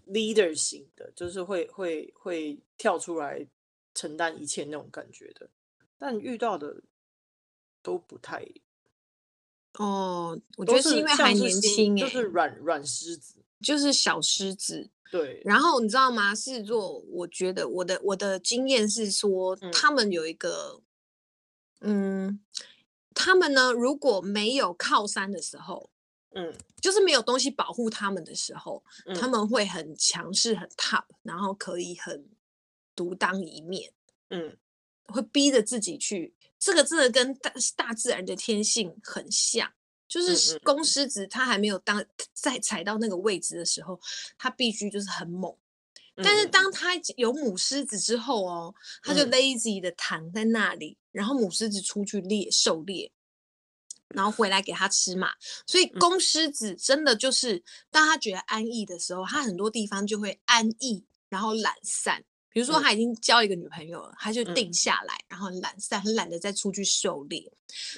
[0.09, 3.47] Leader 型的，就是会会会跳出来
[3.95, 5.49] 承担一切那种感觉的，
[5.99, 6.83] 但遇到的
[7.83, 8.47] 都不太
[9.75, 10.41] 哦。
[10.57, 14.91] 我觉得是因为还年轻，就是软软狮子，就是小狮子。
[15.11, 15.41] 对。
[15.45, 16.35] 然后你知道吗？
[16.35, 20.83] 狮子座，我觉得我的我的经验是说，嗯、他们有一个，
[21.81, 22.41] 嗯，
[23.15, 25.91] 他们呢，如果没有靠山的时候。
[26.33, 32.29] 嗯，就是没有东西保护他们的时候，嗯、他们会很强势、很 top，然后可以很
[32.95, 33.93] 独当一面。
[34.31, 34.57] 嗯，
[35.07, 39.73] 会逼着自己去，这个真的跟大大自然的天性很像。
[40.07, 44.01] 就是公狮子，它还没有当在踩到那个位置的时候，
[44.39, 45.55] 它必须就是很猛。
[46.17, 53.13] 但是当它有母狮子之后哦，它就 lazy 的躺在那里，然后母狮子出去猎狩猎。
[54.15, 55.31] 然后回来给他吃嘛，
[55.67, 62.25] 所以公狮子真的就是当他觉得安逸的时候，他很多地方就会安逸，然后懒散。
[62.51, 67.53] 比如说他已经交一个女朋友了，他就定下来，然后懒散，很懒得再出去狩猎。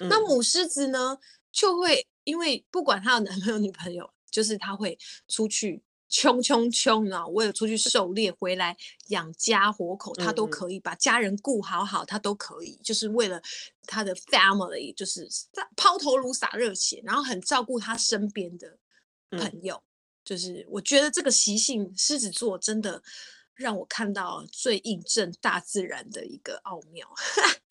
[0.08, 1.16] 那母狮子呢，
[1.52, 5.82] 就会因为不管他有男朋友女朋友，就是他会出去。
[6.10, 7.26] 冲冲冲啊！
[7.28, 8.76] 为了出去狩猎回来
[9.08, 13.40] 养家活口，他都可以把家人顾好好，他都可以，就是为了
[13.86, 15.28] 他的 family，就是
[15.76, 18.76] 抛头颅洒热血，然后很照顾他身边的
[19.30, 19.76] 朋友。
[19.76, 19.86] 嗯、
[20.24, 23.00] 就是我觉得这个习性，狮子座真的
[23.54, 27.08] 让我看到最印证大自然的一个奥妙。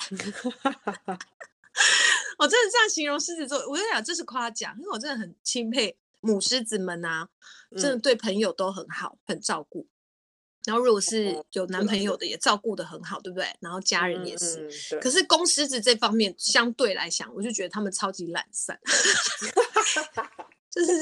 [2.39, 5.97] 我真的这样形容狮子座，我就想这是夸奖，因为我真的很钦佩。
[6.19, 7.29] 母狮子们啊，
[7.71, 9.87] 真的对朋友都很好，嗯、很照顾。
[10.65, 13.47] 然后如果是有男朋友的，也照顾的很好，对不对？
[13.59, 14.67] 然后家人也是。
[14.91, 18.79] 嗯、可是公狮子这方面相对来讲，我就觉得他们超级懒散
[20.69, 20.93] 就是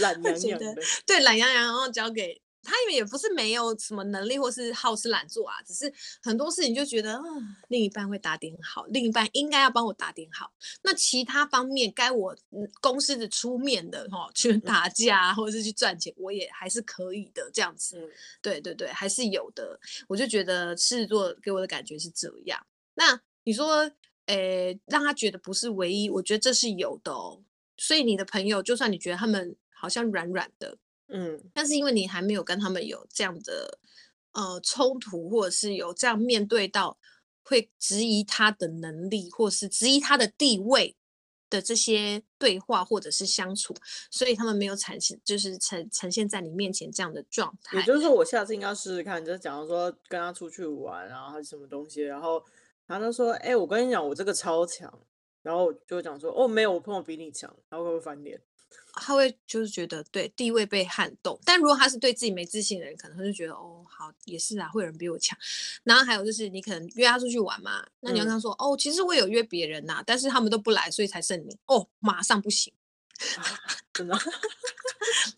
[0.00, 0.74] 懒洋洋的。
[1.06, 2.41] 对，懒洋洋，然后交给。
[2.62, 10.52] 他们也不是没有什么能力，或是好吃懒做啊，只是很多事情就觉得，嗯，另一半会打点好，另一半应该要帮我打点好。
[10.82, 12.36] 那其他方面该我
[12.80, 17.98] 公司的出面的哈，去打架或者是去赚钱，我也还是可以的，这样子。
[17.98, 19.78] 嗯、对对对，还是有的。
[20.06, 22.64] 我就觉得狮子座给我的感觉是这样。
[22.94, 23.90] 那你说，
[24.26, 27.42] 诶，让他觉得不是唯一，我觉得这是有的哦。
[27.76, 30.78] 所以你的朋友，就算你觉得他们好像软软的。
[31.12, 33.78] 嗯，但是因为你还没有跟他们有这样的
[34.32, 36.98] 呃冲突，或者是有这样面对到
[37.42, 40.96] 会质疑他的能力，或是质疑他的地位
[41.50, 43.74] 的这些对话或者是相处，
[44.10, 47.78] 所以他们没有产生，就是呈呈现在你面前这样的状态。
[47.78, 52.42] 也就是说，我下次应该试试看，就是假如说跟他出去玩，然后还是什么东西，然后
[52.86, 54.92] 然后他说：“哎、欸，我跟你讲，我这个超强。”
[55.42, 58.40] 然后就讲说：“哦，没有，我朋友比你强。”然后会不会翻脸？
[58.94, 65.38] 他会就是觉得对地位被撼动，但如果他是对自己没自信的人，可能他就觉得哦，好也是啊，会有人比我强。
[65.82, 72.72] 然后还有就是你可能约他出去玩嘛，那你要跟他说、嗯、哦，其实我有约别人呐、啊，但是他们都不来，所以才剩你哦，马上不行。
[73.36, 73.44] 啊、
[73.92, 74.14] 真的？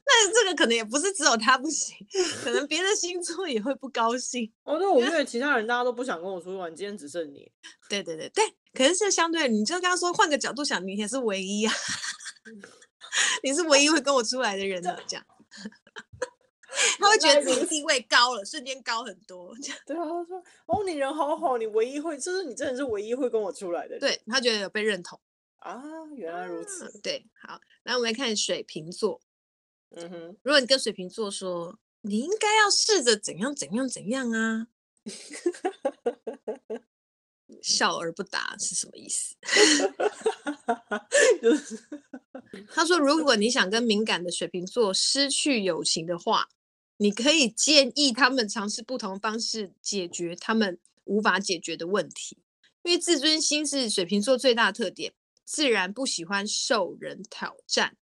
[0.07, 1.94] 那这个可能也不是只有他不行，
[2.42, 4.51] 可能别的星座也会不高兴。
[4.62, 7.51] 哦，那我约其他人，大家都不想跟我出去玩，今天只剩你。
[7.88, 11.75] 对对对对，可是这相对，你就跟他说换个角度想，你也是唯一啊。
[13.42, 15.27] 你是唯一会跟我出来的人了，这样，
[16.98, 19.55] 他会觉得自己地位高了，瞬间高很多。
[19.87, 25.20] 对啊，他说：“哦，你人好好，你唯一会，就是你真的是唯一会跟我出来的人。”对，他觉得有被认同
[25.59, 25.83] 啊，
[26.16, 26.87] 原来如此。
[26.87, 29.20] 嗯、对，好，来我们来看水瓶座。
[29.96, 34.66] 嗯哼，如果你跟水瓶座说，你应该要试着怎样怎样怎样啊。
[37.62, 39.35] 笑而不答是什么意思？
[42.73, 46.49] 他说：“如果你想跟敏感的水瓶座失去友情的话，
[46.99, 52.38] 你可以建议他们尝试不同方式解决他们无法解决的问题，
[52.83, 55.12] 因为自尊心是水瓶座最大特点，
[55.45, 57.97] 自然不喜欢受人挑战。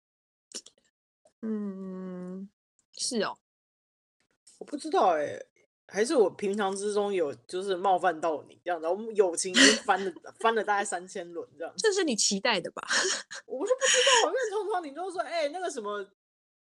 [1.42, 2.50] 嗯，
[2.98, 3.38] 是哦，
[4.58, 5.46] 我不知道哎、欸，
[5.92, 12.82] 还是我平常之中有就是冒犯到你这样，子，我们友情已经翻了翻了大概三千轮这样，这是你期待的吧？
[13.48, 16.06] 我是不知道，因为通常你都说哎、欸、那个什么。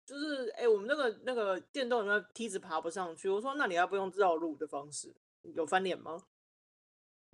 [0.05, 3.29] 就是哎、欸，我们那个那个电动那梯子爬不上去。
[3.29, 5.13] 我说，那你要不用绕路的方式，
[5.53, 6.23] 有翻脸吗？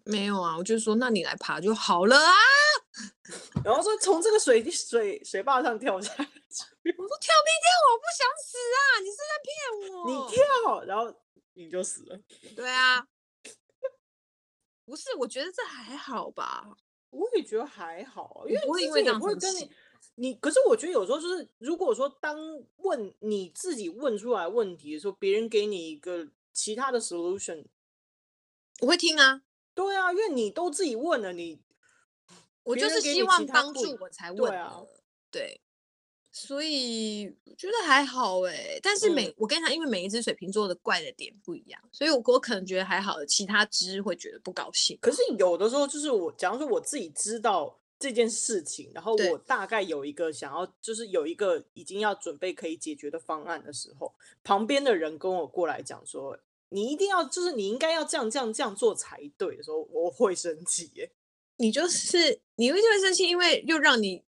[0.03, 2.33] 没有啊，我就说，那你来爬就好了啊。
[3.63, 6.19] 然后说从这个水水水坝上跳下去。
[6.19, 8.99] 我说跳没跳，我不想死啊！
[8.99, 10.05] 你是在骗我？
[10.09, 11.05] 你跳，然后
[11.55, 12.19] 你就死了。
[12.55, 13.05] 对啊，
[14.85, 16.77] 不是，我觉得这还好吧。
[17.09, 19.69] 我也觉得还好，因为不会因为这样会跟你。
[20.17, 22.37] 你可是我觉得有时候就是，如果说当
[22.77, 27.65] 问你自己问出来问题的时候，别人给你一个其他的 solution，
[28.79, 29.41] 我会听啊。
[29.73, 31.61] 对啊，因为你都自己问了，你
[32.63, 34.81] 我就是希望帮助我才问啊。
[35.29, 35.59] 对，
[36.35, 38.79] 所以我觉得还好哎、欸。
[38.83, 44.97] 但是每、嗯、我跟你讲，因为每一只水瓶座的怪的点不一样，所以我我可能觉得还好，其他只会觉得不高兴。
[45.01, 47.79] 可是有的时候就是我，假如说我自己知道。
[47.97, 56.37] 这件事情，然后我大概有一个想要，就是有一个已经要准备可以解决的方案的时候，旁边的人跟我过来讲说
[56.69, 61.09] ：“你一定要，就是你应该要这样这样这样做才对。”的时候，我会生气耶。
[61.55, 63.23] 你就是你为什么会生气？
[63.23, 64.21] 因为又让你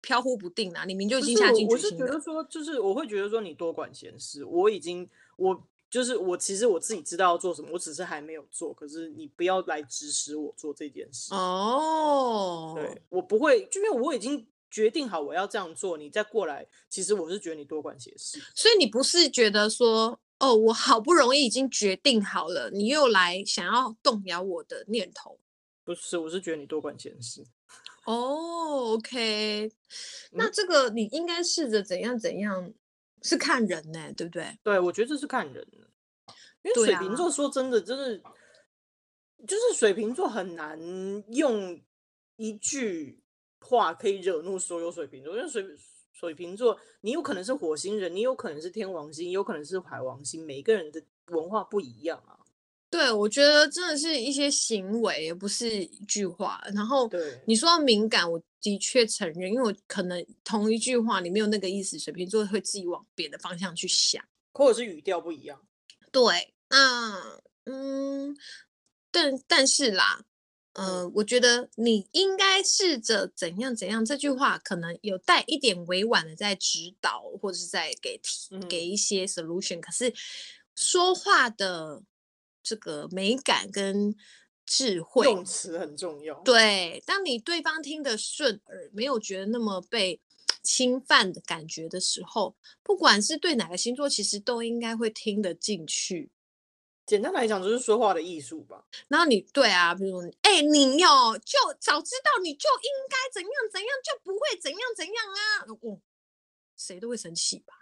[0.00, 0.84] 飘忽不定啊！
[0.84, 2.04] 你明就已经下定决心了。
[2.04, 4.44] 我是觉得说，就是我会觉得说你多管闲事。
[4.44, 5.66] 我已经我。
[5.90, 8.72] 就是我其实我自己知道要做什么，我只是还没有做。
[8.72, 12.74] 可是你不要来指使我做这件事哦。
[12.76, 18.40] 对，我不会，就因为我已经决定好我要这样做，你再过来，其实我是觉得你多管闲事。
[18.54, 25.40] 所以你不是觉得说，哦，我好不容易已经决定好了，你又来想要动摇我的念头？
[25.82, 27.44] 不是，我是觉得你多管闲事。
[28.10, 29.70] 哦，OK，
[30.32, 32.72] 那这个你应该试着怎样怎样。
[33.22, 34.58] 是看人呢、欸，对不对？
[34.62, 35.62] 对，我觉得这是看人，
[36.62, 38.32] 因为水瓶座说真的，就是、啊、
[39.46, 40.80] 就是水瓶座很难
[41.28, 41.78] 用
[42.36, 43.22] 一句
[43.60, 45.62] 话可以惹怒所有水瓶座，因为水
[46.14, 52.39] 水瓶座，你有可能是火星人，你有可能是天王星，有可能是海王星，每个人的文化不一样啊。
[52.90, 56.60] 对，我觉得真的是一些行为，而不是一句话。
[56.74, 65.64] 然后，对你说到敏感，我的确承认，因为我可能同一句话你没有那个意思，水瓶座会自己往别的方向去想，或者是语调不一样。
[66.10, 68.36] 对，那嗯，
[69.12, 70.24] 但但是啦，
[70.72, 80.12] 呃，我觉得你应该试着怎样怎样，这句话可能有带一点委婉的在指导，或者是在给提给一些 solution，嗯，可是
[80.74, 82.02] 说话的。
[82.70, 84.14] 这个美感跟
[84.64, 86.40] 智慧，用词很重要。
[86.44, 90.20] 对，当你对方听得顺耳，没有觉得那么被
[90.62, 92.54] 侵犯的感觉的时候，
[92.84, 96.30] 不管是对哪个星座，其实都应该会听得进去。
[97.04, 98.86] 简单来讲，就是说话的艺术吧。
[99.08, 105.66] 然后你对啊，比如哎，你哟，就早知道你就应该怎样怎样，就不会怎样怎样啊。
[105.82, 106.00] 哦，
[106.76, 107.74] 谁都会生气吧？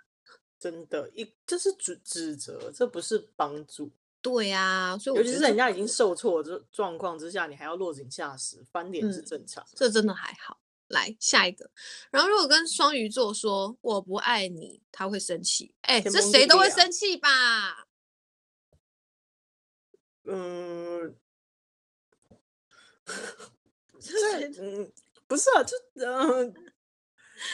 [0.58, 3.90] 真的，一这是指指责，这不是帮助。
[4.20, 4.62] 对呀、
[4.94, 9.74] 啊，所以尤其是人家已经受挫的状况之下，你还要落井下石，翻脸是正常、嗯。
[9.76, 10.60] 这真的还好。
[10.88, 11.70] 来下一个，
[12.10, 15.74] 然后如果跟双鱼座说我不爱你，他会生气。
[15.82, 17.86] 哎，这谁都会生气吧？
[20.24, 21.14] 嗯，
[24.00, 24.90] 这嗯
[25.26, 25.76] 不是啊，这
[26.06, 26.54] 嗯，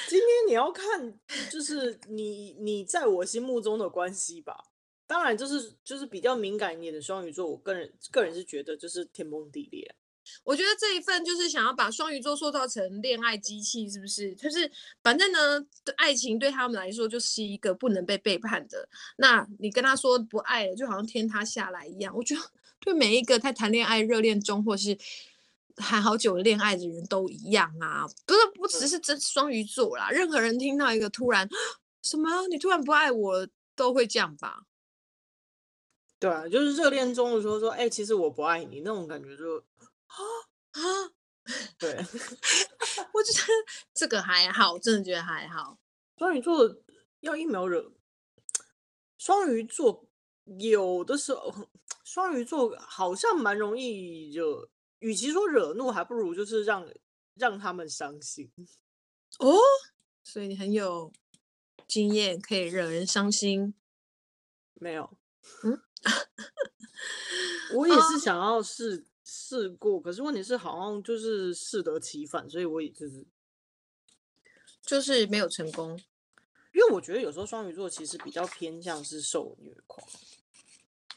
[0.08, 1.18] 今天你要看
[1.50, 4.64] 就是你你在我心目中的关系吧。
[5.06, 9.94] 当然，就是就是比较敏感一点的双鱼座，我个人个人是觉得就是天崩地裂。
[10.42, 14.34] 我觉得这一份就是想要把双鱼座塑造成恋爱机器，是不是？
[14.34, 14.70] 就是
[15.02, 15.62] 反正呢，
[15.96, 18.88] 爱情对他们来说就是一个不能被背叛的。
[19.18, 22.16] 那你跟他说不爱了，就好像天塌下来一样。
[22.16, 22.40] 我觉得
[22.80, 24.96] 对每一个在谈恋爱、热恋中或是
[25.76, 31.46] 谈好久的恋爱的人都一样啊，不是不只是这双鱼座啦，任何人听到一个突然
[32.02, 33.46] 什么你突然不爱我，
[33.76, 34.62] 都会这样吧。
[36.18, 39.58] 对啊，就是热恋中的时候说，哎、欸，其实我不爱你那种感觉就，
[40.06, 40.16] 啊
[40.70, 40.80] 啊，
[41.78, 41.94] 对，
[43.12, 43.48] 我觉得
[43.92, 45.78] 这个还好，真的觉得还好。
[46.16, 46.76] 双鱼座
[47.20, 47.92] 要一秒惹，
[49.18, 50.06] 双鱼座
[50.58, 51.68] 有的时候，
[52.04, 54.68] 双鱼座好像蛮容易惹，
[55.00, 56.88] 与其说惹怒，还不如就是让
[57.34, 58.50] 让他们伤心。
[59.40, 59.58] 哦，
[60.22, 61.12] 所以你很有
[61.86, 63.74] 经验，可以惹人伤心。
[64.74, 65.18] 没有。
[65.62, 65.82] 嗯，
[67.74, 73.24] 我也是想要试试过，可是问题是好像就是适得其反，所以我也就是
[74.82, 75.98] 就是没有成功。
[76.72, 80.06] 因为我觉得有时候双鱼座其实比较偏向是受虐狂。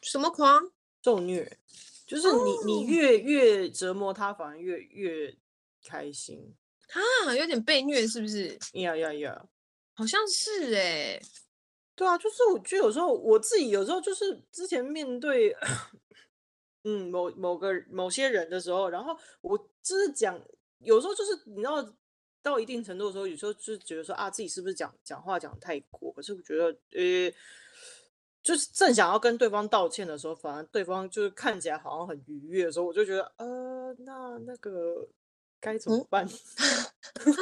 [0.01, 0.71] 什么狂？
[1.03, 1.57] 受虐，
[2.05, 2.65] 就是你、oh.
[2.65, 5.35] 你越越折磨他，反而越越
[5.85, 6.53] 开心
[7.25, 8.59] 啊，有点被虐是不是？
[8.73, 9.45] 呀呀呀，
[9.93, 11.21] 好像是哎、欸。
[11.97, 15.53] 对啊，就是我觉得有时候我自己有时候就是之前面对
[16.83, 20.39] 嗯某某个某些人的时候，然后我就是讲，
[20.79, 21.83] 有时候就是你知道
[22.43, 27.33] 到一定程度的时候，有时候就是觉得说啊自己是不是讲讲话讲太过，可是我觉得呃。
[28.43, 35.05] 就是正想要跟对方道歉的时候，反而对方就是看起来好像很愉悦的时候，我就觉得，呃，那那个
[35.59, 36.25] 该怎么办？
[37.25, 37.35] 嗯、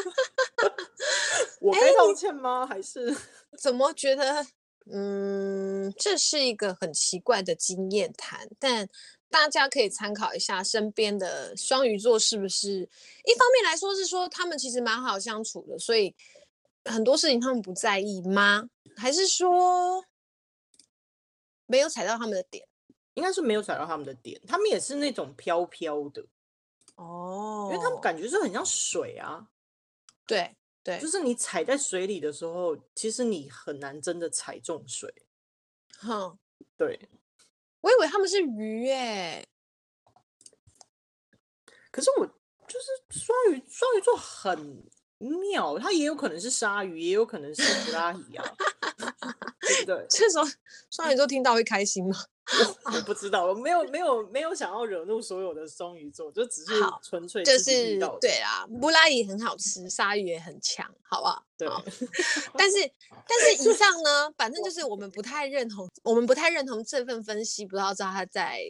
[1.62, 2.62] 我该道歉吗？
[2.62, 3.16] 欸、还是
[3.56, 4.46] 怎么觉得？
[4.92, 8.88] 嗯，这是一个很奇怪的经验谈，但
[9.32, 12.82] 大家可以参考一下身边的双鱼座是不是？
[13.26, 16.16] 一方面来说是说他们其实蛮好相处的，所以
[16.84, 18.70] 很多事情他们不在意吗？
[18.96, 20.06] 还是说？
[21.66, 22.64] 没有踩到他们的点，
[23.16, 24.40] 应该是没有踩到他们的点。
[24.48, 26.24] 他们也是那种飘飘的
[26.94, 29.48] 哦，因为他们感觉是很像水啊。
[30.28, 30.56] 对
[30.86, 35.12] 对，就是你踩在水里的时候，其实你很难真的踩中水。
[35.98, 36.38] 哼，
[36.78, 37.10] 对，
[37.82, 39.44] 我以为他们是鱼耶。
[41.90, 44.86] 可是我就是双鱼，双鱼座很
[45.20, 48.46] 妙，它也有可能是鲨鱼，也有可能是布拉鱼啊。
[49.68, 50.06] 对不对？
[50.10, 50.46] 这时候
[50.92, 52.16] 双鱼座听到会开心吗？
[52.86, 58.68] 我，我不知道，我没有没有没有想要惹怒所有的双鱼座，就只是纯粹就是对啊。
[58.80, 61.44] 布拉鱼很好吃，鲨鱼也很强，好不好？
[61.58, 61.68] 对。
[62.56, 62.78] 但是
[63.28, 68.62] 但是以上呢，反正就是我们不太认同，我们不太认同这份分析，不知道知道他在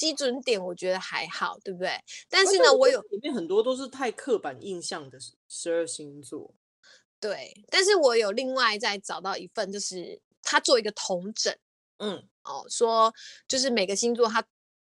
[0.00, 1.90] 基准点，我觉得还好，对不对？
[2.30, 6.54] 但是呢，我有里面很多都是太刻板印象的十二星座。
[7.20, 11.54] 对，但是我有另外再找到一份，就是他做一个统整，
[11.98, 13.12] 嗯，哦，说
[13.46, 14.42] 就是每个星座他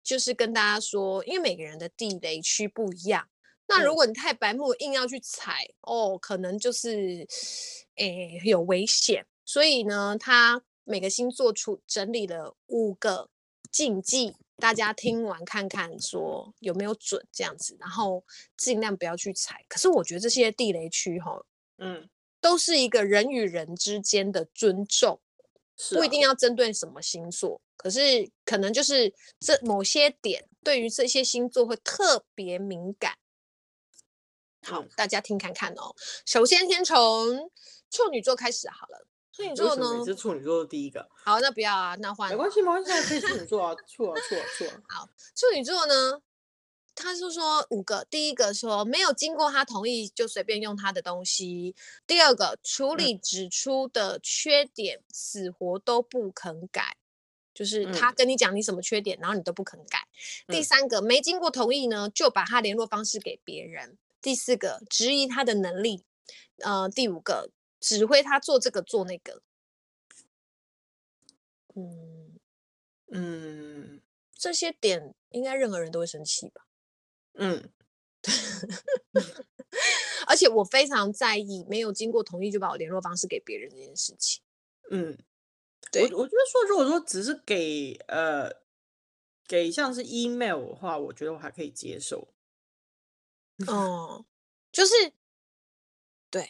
[0.02, 3.28] 就是跟大家说，因为每个人的地雷区不一样，
[3.68, 7.28] 那如果你太白目，硬要去踩，哦，可能就是
[7.98, 13.30] 诶有危险，所以呢，他每个星座出整理了五个
[13.70, 18.24] 禁忌，大家听完看看说有没有准这样子，然后
[18.56, 19.66] 尽量不要去踩。
[19.68, 21.46] 可是我觉得这些地雷区哈、哦，
[21.80, 22.10] 嗯。
[22.40, 33.18] 都是一个人与人之间的尊重，啊，不一定要针对什么星座，可是可能就是这某些点对于这些星座会特别敏感。
[34.62, 35.96] 好，嗯，大家听看看哦。
[36.26, 37.50] 首先，先从
[37.90, 39.08] 处女座开始好了。
[39.36, 39.98] 处女座呢？
[39.98, 41.10] 你是处女座的第一个。
[41.12, 42.30] 好，那不要啊，那换。
[42.30, 44.82] 没关系，没关系，可以处女座啊，处啊，处啊，处啊。
[44.88, 46.22] 好，处女座呢？
[46.96, 51.76] 他是说五个，第一个说没有经过他同意就随便用他的东西，
[52.06, 56.96] 第二个处理指出的缺点、嗯、死活都不肯改，
[57.52, 60.08] 就是他跟你讲你什么缺点，然后你都不肯改。
[60.48, 63.98] 嗯、第三个没经过同意呢，就把他联络方式给别人。
[64.22, 66.04] 第四个质疑他的能力，
[66.60, 67.50] 呃，第五个
[67.84, 69.42] 指挥他做这个做那个。
[71.76, 72.40] 嗯
[73.12, 74.02] 嗯，
[74.34, 76.66] 这些点应该任何人都会生气吧？
[77.34, 77.70] 嗯，
[80.28, 84.42] 而且我非常在意没有经过同意就把我联络方式给别人这件事情。
[84.92, 85.18] 嗯，
[85.92, 88.50] 对，我我觉得说，如果说只是给呃
[89.46, 92.30] 给像是 email 的话，我觉得我还可以接受。
[93.68, 94.26] 哦，
[94.72, 94.94] 就是
[96.30, 96.48] 对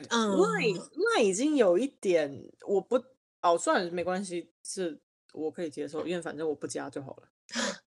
[0.00, 3.02] 对，嗯 Line 已经有一点我不
[3.42, 5.00] 哦，算了，没关系，是
[5.32, 7.28] 我可以接受，因为反正我不加就好了。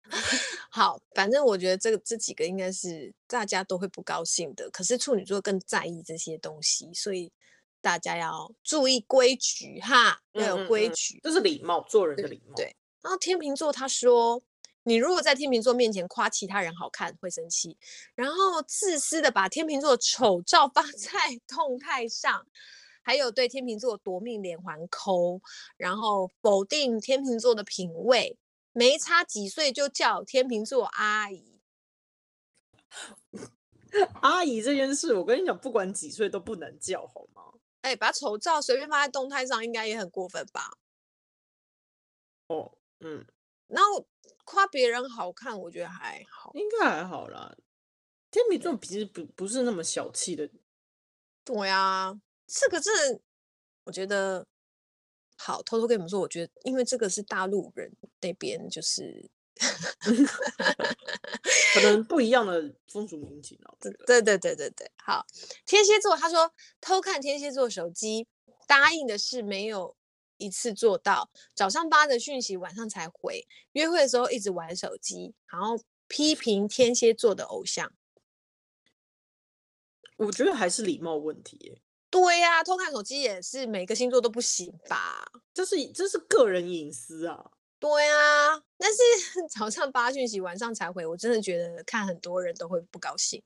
[0.72, 4.70] 好，反正我觉得这个这几个应该是大家都会不高兴的。
[4.70, 7.32] 可是处女座更在意这些东西，所以
[7.80, 12.54] 大家要注意规矩哈，要有规矩，这、嗯嗯嗯、是礼貌，做人的礼貌。
[12.54, 12.76] 对。
[13.02, 14.42] 然后天秤座他说，
[14.84, 17.76] 你如果在天秤座面前夸其他人好看，会生气，
[18.14, 22.46] 然后自私的把天秤座丑照发 在动态上，
[23.02, 25.40] 还有对天秤座夺命连环抠，
[25.76, 28.38] 然后否定天秤座的品味。
[28.72, 31.60] 没差几岁就叫天秤座阿姨，
[34.22, 37.42] 阿姨这件事，我跟你讲，不管几岁都不能叫，好吗？
[37.80, 40.78] 哎、欸，把丑照随便放在动态上，应该也很过分吧？
[42.46, 42.70] 哦，
[43.00, 43.26] 嗯，
[43.66, 44.06] 然后
[44.50, 47.54] 夸别人好看，我觉得还好，应该还好啦。
[48.32, 50.50] 天秤座其实不不是那么小气的，
[51.44, 52.90] 对呀、啊，这个是
[53.84, 54.44] 我觉得
[55.36, 59.30] 好，偷偷跟你们说，我觉得因为这个是大陆人那边就是。
[61.74, 63.76] 可能不一样的风俗民情哦。
[63.78, 65.24] 对对对对对对，好。
[65.66, 68.26] 天蝎座他说偷看天蝎座手机，
[68.66, 69.94] 答应的事没有
[70.40, 75.78] 一次做到，早上发的讯息晚上才回，约会的时候一直玩手机，然后
[76.08, 77.92] 批评天蝎座的偶像。
[80.16, 81.80] 我觉得还是礼貌问题耶。
[82.10, 85.30] 对呀、啊，偷看手机也是每个星座都不行吧？
[85.54, 87.52] 这是这是个人隐私啊。
[87.78, 88.98] 对啊，但是
[89.48, 93.42] 早上发讯息，晚上才回，我真的觉得看很多人都会不高兴。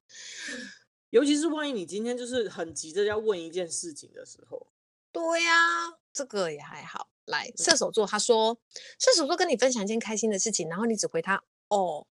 [1.10, 4.66] 尤其是万一你今天就是很急着要问一件事情的时候。
[5.14, 7.08] 对呀、啊，这个也还好。
[7.26, 8.58] 来，射手座他说，
[8.98, 12.04] 射手座跟你分享一件开心的事情，然后你只回他哦，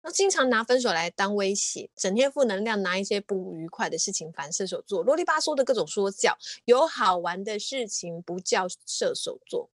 [0.00, 9.70] 那经常拿分手来当威胁，整天负能量，拿一些不愉快的事情烦射手座，啰里吧嗦的各种说教，有好玩的事情不叫射手座。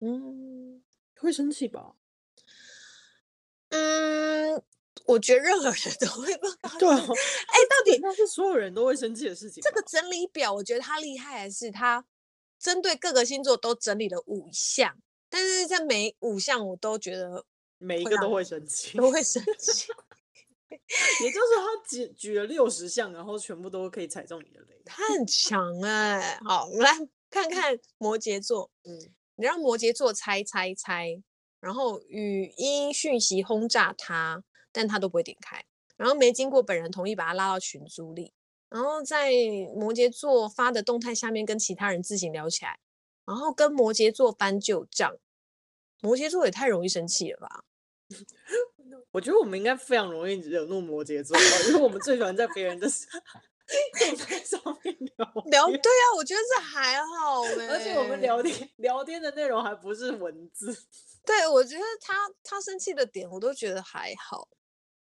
[0.00, 0.82] 嗯，
[1.18, 1.94] 会生气吧？
[3.70, 4.62] 嗯，
[5.10, 6.48] 我觉得任何人都会吧。
[6.78, 9.62] 对啊，哎、欸，到底那是所有人都会生气的事情。
[9.62, 12.04] 这个整理表，我觉得他厉害的是他
[12.58, 14.96] 针对各个星座都整理了五项，
[15.28, 17.44] 但是在每五项我都觉得
[17.78, 19.88] 每一个都会生气，都会生气。
[21.22, 24.82] 也就是他举举了六十项，然后全部都可以踩中你的雷。
[24.84, 26.40] 他很强 哎、欸！
[26.44, 26.92] 好，我们来
[27.28, 29.12] 看看摩羯座，嗯。
[29.36, 31.22] 你让摩羯座猜猜猜，
[31.60, 35.64] 然后语音讯息轰炸他，但他都不会点开，
[35.96, 38.32] 然后没经过本人同意把他拉到群组里，
[38.68, 39.30] 然后在
[39.74, 42.78] 摩羯座发的动态下面跟其他人自行聊起来，
[43.24, 45.16] 然后跟摩羯座翻旧账，
[46.00, 47.64] 摩羯座也太容易生气了吧？
[49.12, 51.36] 我觉得我们应该非常容易惹怒摩羯座，
[51.68, 52.88] 因为我们最喜欢在别人的。
[54.26, 60.76] 在上面聊 聊，对啊，我觉得这还好，而且我们聊天聊天的内容还不是文字。
[61.24, 64.48] 对，我觉得他他生气的点我都觉得还好，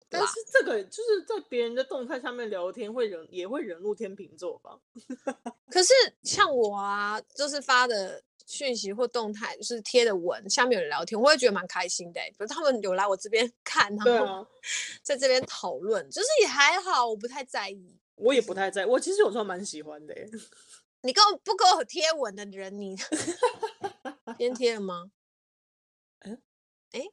[0.09, 4.79] 但是这个就是在别人的动态下面聊天会惹也会惹怒天秤座吧？
[5.71, 5.93] 可是
[6.23, 12.21] 像我啊，就是发的讯息或动态，就是贴的文下面有人聊天，我会觉得蛮开心的。
[12.31, 14.47] 比如他们有来我这边 看，然后
[15.03, 17.99] 在这边讨论，就是也还好，我不太在意。
[18.15, 20.15] 我也不太在意，我其实有时候蛮喜欢的。
[21.03, 22.97] 你跟我不跟我贴文的人，你
[24.39, 25.11] 先贴了吗？
[26.21, 26.41] 嗯，
[26.93, 27.07] 哎，好，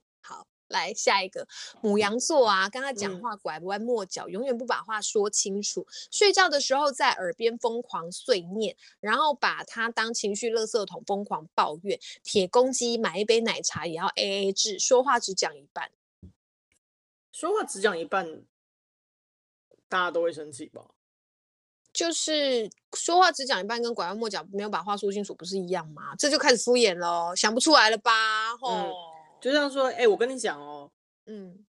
[0.74, 1.48] 来下一个
[1.80, 15.90] 母羊座啊，跟他讲话拐弯抹角，嗯、永远不把话说清楚，睡觉的时候在耳边疯狂碎念，然后把他当情绪垃圾桶疯狂抱怨，铁公鸡买一杯奶茶也要 AA 制，说话只讲一半，
[17.32, 18.44] 说话只讲一半。
[19.88, 20.82] 大家都会生气吧？
[21.94, 26.16] 就是说话只讲一半，跟拐弯抹角没有把话说清楚，不是一样吗？
[26.18, 28.58] 这就开始敷衍了，想不出来了吧？
[28.58, 28.92] 吼、嗯，
[29.44, 30.90] 就这样说，哎、欸，我跟你讲哦，
[31.26, 31.66] 嗯，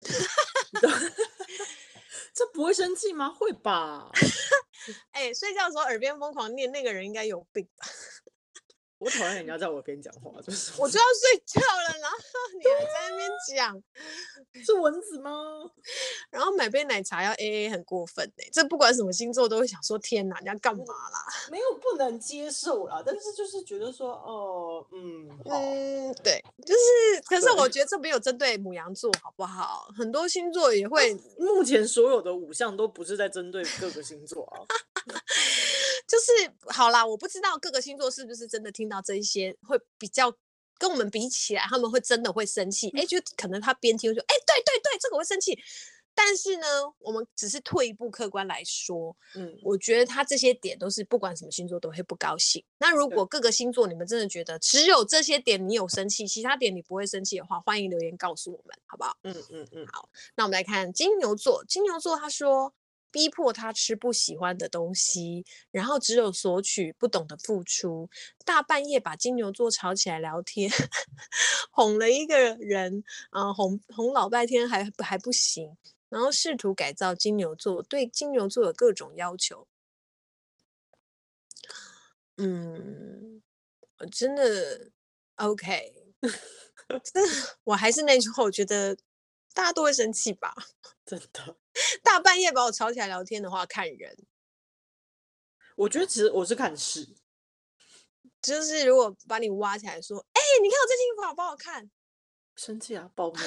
[2.34, 3.30] 这不会生气吗？
[3.30, 4.10] 会吧？
[5.12, 7.86] 哎、欸，睡觉的时候耳边疯狂念，那个人应该有病吧？
[9.02, 12.16] 我讨厌人家在我耳边讲话，就是我就要睡觉了，然后
[12.56, 13.82] 你还在那边 讲，
[14.64, 15.68] 是蚊子吗？
[16.30, 18.48] 然后买杯奶茶要 A A，很过分哎！
[18.52, 21.26] 这不管什么星座都会想说，天哪，你要干嘛啦？
[21.50, 29.88] 没有不能接受啦，但是就是觉得说，哦，嗯，嗯，对，就是，可是我觉得这没有针对母羊座，好不好？
[29.98, 34.62] 很多星座也会，目前所有的五项都不是在针对各个星座啊。
[36.06, 40.32] 就是好啦，我不知道各个星座是不是真的听到这一些会比较
[40.78, 42.88] 跟我们比起来，他们会真的会生气。
[42.90, 45.58] 哎、嗯，就可能他边听说，哎，对对对，这个会生气。
[46.14, 46.66] 但是呢，
[46.98, 52.62] 我们只是退一步客观来说，嗯，我觉得他这些点都是不管什么星座都会不高兴。
[52.78, 59.16] 那如果各个星座你们真的觉得只有这些点你有生气，其他点你不会生气的话，欢迎留言告诉我们，好不好？
[59.22, 60.10] 嗯嗯嗯，好。
[60.36, 62.74] 那我们来看金牛座，金牛座他说。
[63.12, 68.08] 逼迫他吃不喜欢的东西，然后只有索取，不懂得付出。
[68.44, 70.70] 大半夜把金牛座吵起来聊天，
[71.70, 75.76] 哄了一个人，啊、哄哄老半天还还不行，
[76.08, 79.68] 然后试图改造金牛座，对金牛座有各种要求。
[82.38, 83.42] 嗯，
[83.98, 84.90] 我真的
[85.36, 85.92] OK，
[87.04, 88.96] 真的，我还是那句话，我觉得
[89.54, 90.54] 大家都会生气吧，
[91.04, 91.56] 真的。
[92.02, 94.16] 大半夜把我吵起来聊天的话，看人。
[95.76, 97.14] 我觉得其实我是看事，
[98.40, 101.90] 就是如果把你挖起来说，哎、欸，你看我这件衣服好不好看？
[102.54, 103.38] 生气啊，暴怒，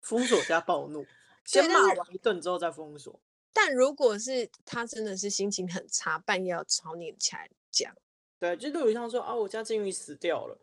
[0.00, 1.04] 封锁加暴怒，
[1.44, 3.20] 先骂完一顿之后再封锁。
[3.52, 7.92] 但如果是他真的是心情很差，半夜要吵你起来讲，
[8.38, 10.58] 对，就有点像说啊，我家金鱼死掉了。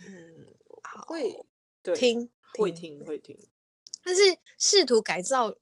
[0.00, 0.54] 嗯，
[1.06, 1.44] 会
[1.82, 3.36] 对听会听会听，
[4.08, 4.22] 但是
[4.56, 5.54] 试图改造，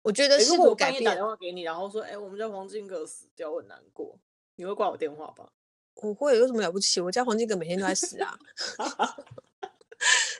[0.00, 1.02] 我觉得试图改变。
[1.02, 4.18] 欸、打电话给你，然后说，哎、欸，我们家黄金葛死掉，我很难过，
[4.54, 5.52] 你会挂我电话吧？
[5.96, 6.98] 我会，有什么了不起？
[6.98, 8.38] 我家黄金葛每天都在死啊。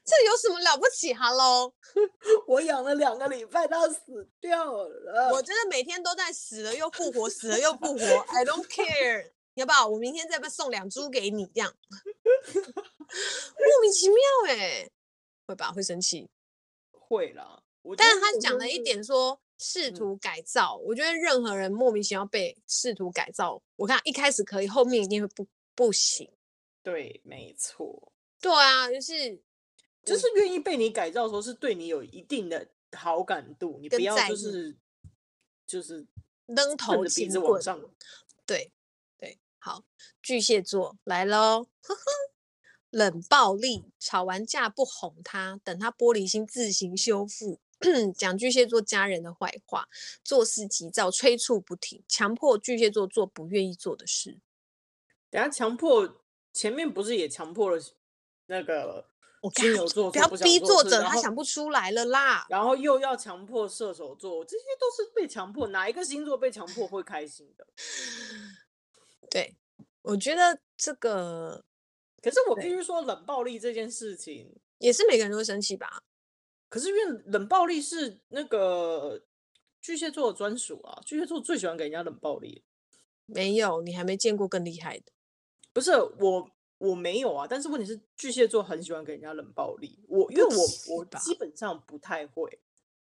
[0.06, 1.74] 这有什么了不起？Hello，
[2.48, 5.30] 我养了两个礼拜，它死掉了。
[5.34, 7.98] 我真的每天都在死了又复活，死了又复活。
[8.28, 9.86] I don't care， 要不要？
[9.86, 11.74] 我明天再不送两株给你，这样
[12.54, 14.90] 莫名其妙哎、欸，
[15.46, 15.70] 会吧？
[15.72, 16.30] 会生气？
[17.10, 17.62] 会啦。
[17.98, 26.30] 但是他讲了一点说试图改造，嗯、我觉得任何人莫名其妙被试图改造，我看一开始可以，后面一定会不不行。
[26.82, 28.12] 对，没错。
[28.40, 29.42] 对啊，就是。
[30.02, 34.74] 就是愿意被你改造的时候，是对你有一定的好感度，你不要就是
[35.66, 36.06] 就是
[36.46, 37.78] 扔头的鼻子往上。
[38.46, 38.72] 对
[39.18, 39.84] 对，好，
[40.22, 42.00] 巨蟹座来喽，呵呵，
[42.90, 47.60] 冷暴力，吵完架不哄他，等他玻璃心自行修复，
[48.16, 49.88] 讲巨蟹座家人的坏话，
[50.22, 54.38] 做事急躁，催促不停，强迫巨蟹座做不愿意做的事。
[55.30, 56.22] 等下强迫
[56.52, 57.82] 前面不是也强迫了
[58.46, 59.06] 那个？
[59.54, 62.44] 金牛座不要逼作者，他想不出来了啦。
[62.50, 65.68] 然后又要强迫射手座，这些都是被强迫。
[65.68, 67.66] 哪一个星座被强迫会开心的？
[69.30, 69.56] 对，
[70.02, 71.64] 我觉得这个，
[72.22, 76.02] 可是我必须说，冷暴力这件事情也是每个人都会生气吧？
[76.68, 79.22] 可是因为冷暴力是那个
[79.80, 82.62] 巨蟹座的专属啊，巨蟹座最喜欢给人家冷暴力。
[83.26, 85.06] 没有，你还没见过更厉害的。
[85.72, 86.50] 不是我。
[86.80, 89.98] 我没有啊，但是问题是巨蟹座很喜欢给人家冷暴力。
[90.08, 92.58] 我因为我我基本上不太会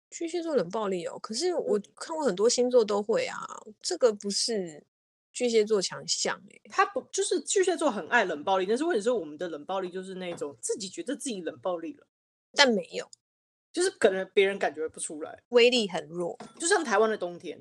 [0.10, 3.38] 巨蟹座冷暴力哦，可是我看过很多星座都会啊，
[3.82, 4.84] 这个不是
[5.32, 12.08] 巨蟹座强项哎，他不就是巨蟹座很爱冷暴力，但是问题是我们的冷暴力就是那种自己觉得自己冷暴力了，
[12.54, 13.10] 但没有，
[13.72, 17.60] 就是可能别人感觉不出来，威力很弱，就像台湾的冬天，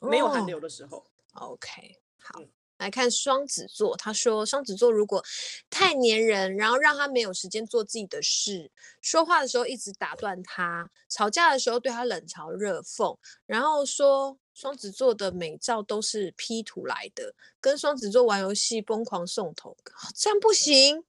[0.00, 0.98] 没有寒流的时候。
[1.34, 2.40] 哦，OK，好。
[2.40, 5.22] 嗯来看双子座，他说双子座如果
[5.68, 8.70] 太黏人，然后让他没有时间做自己的事，
[9.02, 19.76] 说话的时候一直打断他，吵架的时候对他冷嘲热讽，然后说双子座的美照都是 P 图来的，跟双子座玩游戏疯狂送头，
[20.16, 21.04] 这样不行。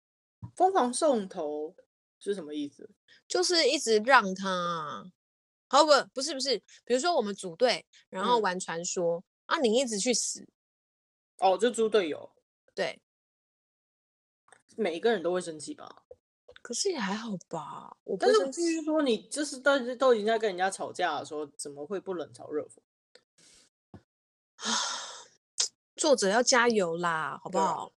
[0.55, 1.76] 疯狂送头
[2.20, 2.89] 是什么意思？
[3.28, 5.11] 就是一直让他，
[5.67, 10.47] 好不不是不是，比如说我们组队，然后玩传说、嗯、啊，你一直去死。
[11.40, 12.30] 哦，就猪队友，
[12.76, 13.02] 对，
[14.76, 16.04] 每一个人都会生气吧？
[16.62, 17.96] 可是也还好吧。
[18.04, 22.80] 我但是必须说，你就是都都已经在跟人家吵架的时候，怎么会不冷嘲热讽？
[24.58, 24.74] 啊，
[25.96, 27.94] 作者要加油啦，好不好？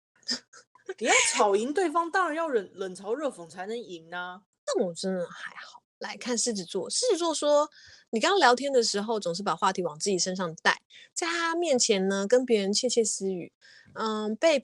[0.99, 4.43] 你要吵赢对方，当然要冷冷嘲热讽才能赢啊。
[4.67, 5.83] 那我真的还好。
[5.99, 7.71] 来看狮子座，狮子座说。
[8.11, 10.83] 你刚刚聊天的时候，总是把话题往自己身上带，
[11.15, 13.53] 在他面前呢，跟别人窃窃私语，
[13.95, 14.63] 嗯，被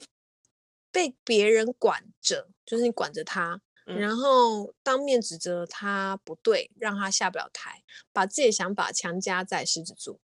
[0.91, 10.19] 被别人管着，就是你管着他，嗯，然后当面指责他不对，让他下不了台，把自己的想法强加在狮子座。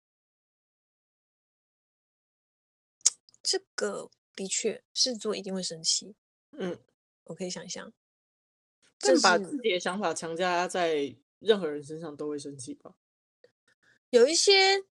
[3.42, 6.16] 这个的确，狮子座一定会生气。
[6.52, 6.80] 嗯，
[7.26, 7.92] 我可以想象，
[9.00, 12.96] 但把自己的想法强加在任何人身上都会生气吧。
[14.10, 14.84] 有一些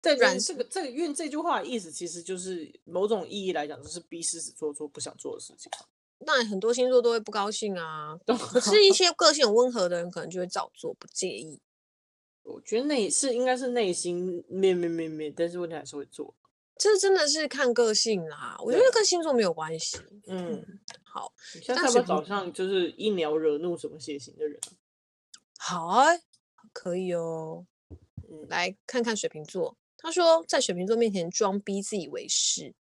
[0.00, 5.70] 在软这个这个，因为这句话的意思其实就是某种意义来讲，就是逼狮子座做不想做的事情。
[6.20, 11.60] 那很多星座都会不高兴啊，可是一些个性温和的人可能就会照做，不介意。
[12.42, 16.34] 我觉得那是应该是内心咩咩咩咩，但是问题还是会做。
[16.76, 19.98] 这真的是看个性啦，我觉得跟星座没有关系。
[20.26, 20.64] 嗯，
[21.04, 24.58] 好，像他们早上就是一秒惹怒什么血型的人？
[25.58, 26.06] 好啊，
[26.72, 27.66] 可以哦。
[28.48, 32.74] 来看看水瓶座，他说在水瓶座面前装逼自以为是，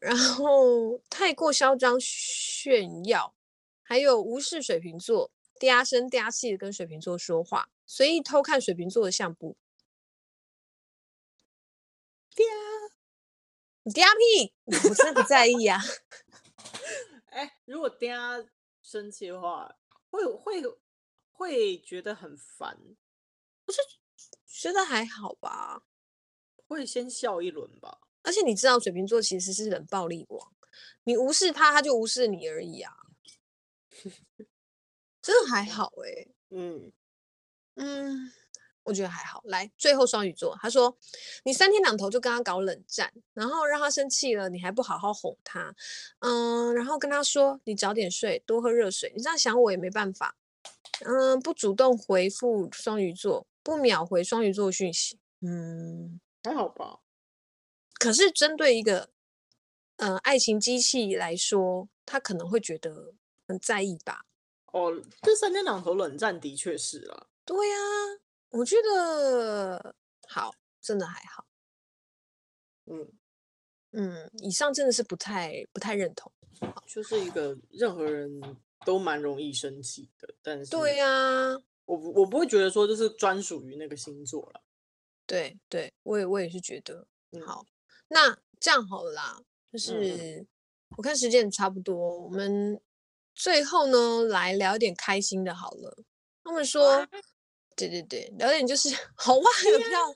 [0.00, 3.34] 然后太过嚣张炫耀，
[3.82, 9.56] 还有无视水瓶座，嗲声嗲气的跟水瓶座说话，随意偷看水瓶座的相簿。
[12.34, 12.44] 嗲，
[13.82, 14.54] 你嗲屁，
[14.88, 15.80] 我真的不在意啊。
[17.30, 18.46] 哎，如果嗲
[18.82, 19.76] 生气的话，
[20.10, 20.62] 会会
[21.32, 22.78] 会觉得很烦，
[23.64, 23.78] 不是？
[24.60, 25.82] 觉得还好吧，
[26.66, 28.00] 会先笑一轮吧。
[28.22, 30.52] 而且你知道，水瓶座其实是冷暴力王，
[31.04, 32.92] 你无视他，他就无视你而已啊。
[35.22, 36.92] 真的还好哎、欸，嗯
[37.76, 38.32] 嗯，
[38.82, 39.40] 我觉得还好。
[39.44, 40.98] 来，最后双鱼座，他说
[41.44, 45.74] 你三天两头就跟他搞冷战，然后让他生气了，你还不好好哄他，
[46.18, 49.12] 嗯，然后跟他说你早点睡，多喝热水。
[49.14, 50.36] 你这样想我也没办法，
[51.04, 57.00] 嗯，不主动回复双鱼座，不秒回双鱼座讯息，嗯，还好吧。
[58.00, 59.10] 可是针对一个，
[59.96, 63.12] 呃，爱情机器来说，他可能会觉得
[63.46, 64.24] 很在意吧。
[64.72, 64.90] 哦，
[65.20, 67.26] 这三天两头冷战的确是啊。
[67.44, 69.94] 对呀、啊，我觉得
[70.26, 71.44] 好，真的还好。
[72.86, 73.12] 嗯
[73.92, 76.32] 嗯，以上真的是不太不太认同。
[76.86, 78.40] 就是一个任何人
[78.86, 81.58] 都蛮容易生气的，但是对呀、啊，
[81.88, 84.62] 我我不会觉得说就是专属于那个星座了。
[85.26, 87.64] 对对，我也我也是觉得、嗯、好。
[88.08, 90.46] 那这样好了啦，就是、嗯、
[90.96, 92.80] 我看时间也差不多，我们。
[93.40, 95.96] 最后呢，来聊一点开心的，好了。
[96.42, 97.06] 他们说，
[97.76, 100.12] 对对对，聊点就是 好哇，有票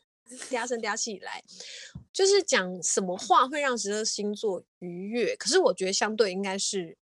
[0.50, 1.40] 嗲声嗲气来，
[2.12, 5.36] 就是讲什么话会让十二星座愉悦。
[5.36, 6.98] 可是我觉得相对应该是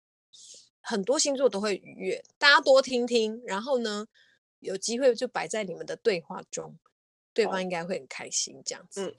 [0.82, 4.08] 很多星座都会愉悦，大家多听听，然后呢，
[4.60, 6.78] 有机会就摆在你们的对话中，
[7.34, 8.62] 对方应该会很开心。
[8.66, 9.16] 这样子，嗯，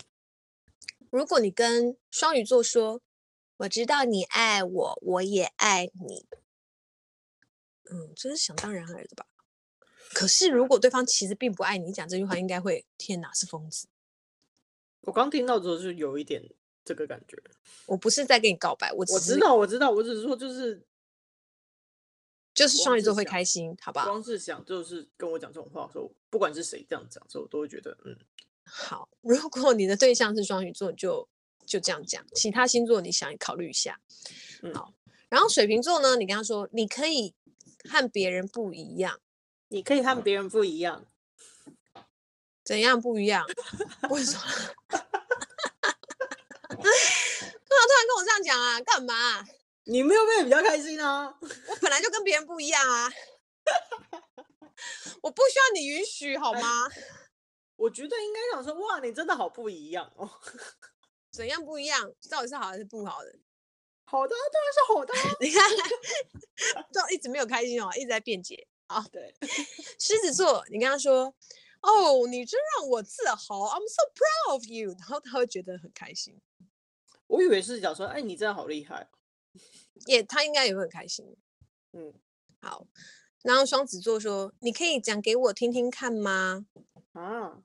[1.10, 3.00] 如果你跟双鱼座说，
[3.58, 6.26] 我知道你爱我，我也爱你。
[7.90, 9.26] 嗯，这是想当然而的吧？
[10.14, 13.88] 可是如果对方其实并不爱你，你讲这句话应该会，天哪，是疯子！
[15.02, 16.42] 我刚听到的时候就有一点
[16.84, 17.36] 这个感觉。
[17.86, 20.82] 我不是在跟你告白，我我知道，我知道，我只是说就是
[22.58, 24.04] 就是双鱼座会开心，好吧？
[24.04, 28.16] 光是想就是跟我讲这种话的时候，不管是谁这样讲的时候，我都会觉得嗯
[28.64, 29.08] 好。
[29.20, 31.28] 如果你的对象是双鱼座，就
[31.64, 32.24] 就这样讲。
[32.34, 34.00] 其他星座你想考虑一下，
[34.62, 34.92] 嗯，好。
[35.28, 37.34] 然后水瓶座呢，你跟他说你可以。
[37.88, 39.20] 和别人不一样，
[39.68, 41.06] 你可以和别人不一样，
[42.64, 43.46] 怎样不一样？
[44.10, 44.42] 为什么？
[44.88, 44.98] 干
[46.78, 48.80] 嘛突然跟我这样讲啊？
[48.80, 49.46] 干嘛？
[49.88, 51.26] 你没有变得比较开心啊？
[51.40, 53.10] 我本来就跟别人不一样啊！
[55.22, 56.86] 我不需要你允许好吗？
[57.76, 60.30] 我觉得应该想说，哇，你真的好不一样哦！
[61.32, 62.12] 怎样不一样？
[62.30, 63.38] 到底是好还是不好的？
[64.04, 65.14] 好的，当然是好的。
[65.40, 65.70] 你看，
[66.92, 68.66] 都一直没有开心哦，一直在辩解。
[68.88, 69.34] 啊，对，
[69.98, 71.34] 狮子座，你跟他说
[71.80, 76.40] ：“哦，你真让我自豪，I'm so proud of you。”然后他会觉得很开心。
[77.26, 79.08] 我以为是讲说：“哎，你真的好厉害。”
[80.06, 81.36] 也，他应该也会很开心。
[81.92, 82.12] 嗯，
[82.60, 82.86] 好。
[83.42, 86.66] 然后双子座说：“你可以讲给我听听看吗？”
[87.14, 87.62] 啊。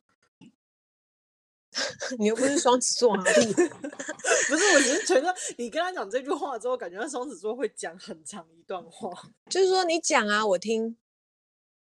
[2.20, 3.24] 你又不是双子座啊！
[3.26, 9.10] 不是，我只是觉得你跟他讲这句话之后，感觉他双子座会讲很长一段话。
[9.50, 10.96] 就是说你讲啊，我听。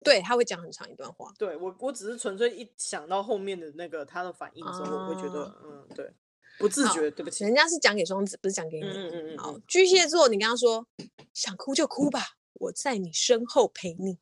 [0.02, 1.30] 对，他会讲很长一段话。
[1.36, 6.14] 对我，我只是纯粹一想到后面的那个他的反应之后，我会觉得，嗯，对，
[6.60, 7.42] 不自觉，对不起。
[7.42, 8.86] 人家是讲给双子，不是讲给你。
[8.86, 9.38] 嗯嗯嗯，嗯。
[9.38, 10.86] 好，巨蟹座，你跟他说，
[11.32, 14.18] 想哭就哭吧，我在你身后陪你。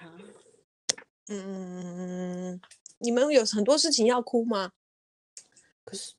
[0.00, 0.34] 嗯
[1.28, 2.60] 嗯嗯，
[2.98, 4.72] 你们有很多事情要哭吗？
[5.84, 6.14] 可是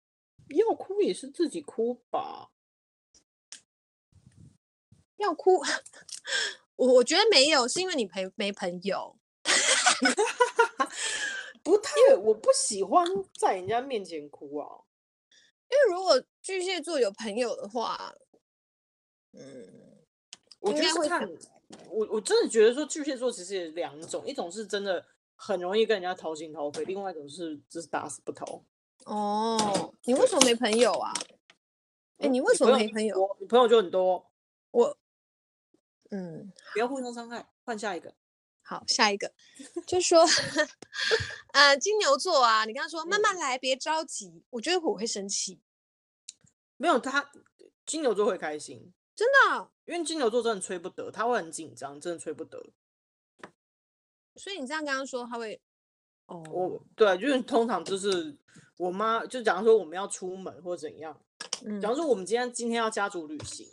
[0.48, 2.52] 要哭也是自己哭吧？
[5.18, 5.62] 要哭，
[6.78, 9.18] 我我觉得没有，是因为你陪没朋友。
[11.62, 13.06] 不太，我不喜欢
[13.38, 14.82] 在人家面前哭啊。
[15.72, 18.14] 因为如果巨蟹座有朋友的话，
[19.32, 20.04] 嗯，
[20.60, 21.28] 我觉得会看。
[21.90, 25.06] 我我真的觉得说巨蟹座其实也两种，一种是真的
[25.36, 28.62] 很容易跟人家掏心掏肺，另外一种是就是打死不掏。
[29.06, 31.14] 哦，你为什么没朋友啊？
[32.18, 33.20] 哎、欸，你为什么没朋友？
[33.20, 34.30] 我朋友就很多。
[34.72, 34.98] 我，
[36.10, 38.14] 嗯，不要互相伤害，换下一个。
[38.62, 39.34] 好，下一个，
[39.86, 40.26] 就说，
[41.54, 44.44] 呃，金牛座啊，你刚刚说慢慢来，别着急。
[44.52, 45.60] 我觉得我会生气。
[46.78, 47.32] 没有他，
[47.86, 52.72] 金牛座会开心，真的，因为金牛座真的催不得，他会很紧张，真的催不得。
[54.36, 55.62] 所以你这样跟他说，他会，
[56.28, 58.38] 哦，我对，就是通常就是。
[58.78, 61.16] 我妈就假如说我们要出门或怎样，
[61.64, 63.70] 嗯，假如说我们今天今天要家族旅行，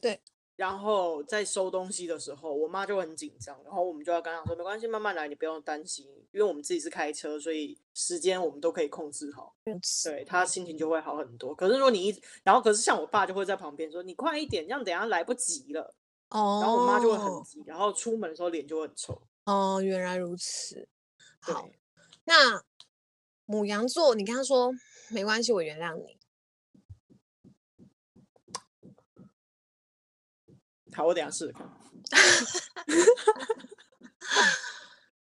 [0.00, 0.22] 对，
[0.56, 11.54] 然后在收东西的时候，我妈就很紧张，然后我们就要跟她说没关系，慢慢来，你不用担心，因为我们自己是开车，所以时间我们都可以控制好，对，她心情就会好很多。
[11.54, 15.94] 可是如果你一，然后可是像我爸就会在旁边说你快一点，这样等下来不及了，
[16.30, 19.20] 哦，然后我妈就会很急，然后出门的时候脸就会很臭。
[19.44, 20.88] 哦，原来如此，
[21.40, 21.68] 好，
[22.24, 22.62] 那。
[23.44, 24.72] 母羊座，你跟他说
[25.10, 26.16] 没关系，我原谅你。
[30.94, 31.66] 好，我等下试试看。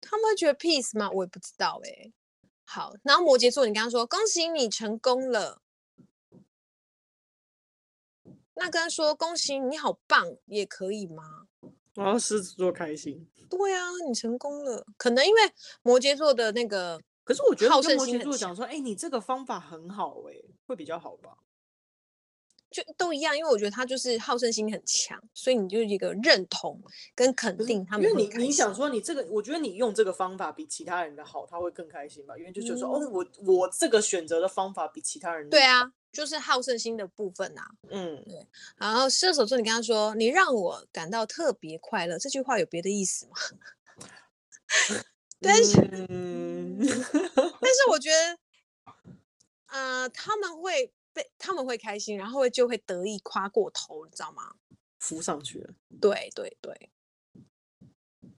[0.02, 1.10] 他们会觉得 peace 吗？
[1.12, 2.14] 我也不知道哎、欸。
[2.66, 5.62] 好，然后摩羯座，你刚刚说恭喜你成功了，
[8.56, 11.48] 那跟他说恭喜你好棒也可以吗？
[11.94, 13.30] 然后狮子座开心。
[13.50, 15.42] 对啊，你成功了，可能因为
[15.82, 21.38] 摩羯座的那个，可是我觉得跟摩羯座讲说，哎、欸，你这个方法很好、欸，哎，会比较好吧？
[22.82, 26.82] 就都一样，因为我觉得他就是好胜心很强，所以你就一个认同
[27.16, 28.08] 跟肯定他们。
[28.08, 32.38] 因为你你想说你这个，我觉得你用这个方法比其他人的好，他会更开心吧？
[32.38, 35.50] 因为就是说，嗯、哦，我我这个选择的方法比其他人。
[35.50, 37.64] 对啊，就是好胜心的部分啊。
[37.90, 38.48] 嗯，对。
[38.78, 43.34] 然后射手座，你刚刚说你让我感到特别快乐，这句话有别的意思吗？
[45.42, 48.38] 但是，嗯、但是我觉得，
[49.68, 50.92] 呃，他们会。
[51.38, 54.54] 他们会开心，然后会就会得意夸过头，你知道吗？
[55.00, 55.74] 浮上去了。
[56.02, 56.90] 对对对，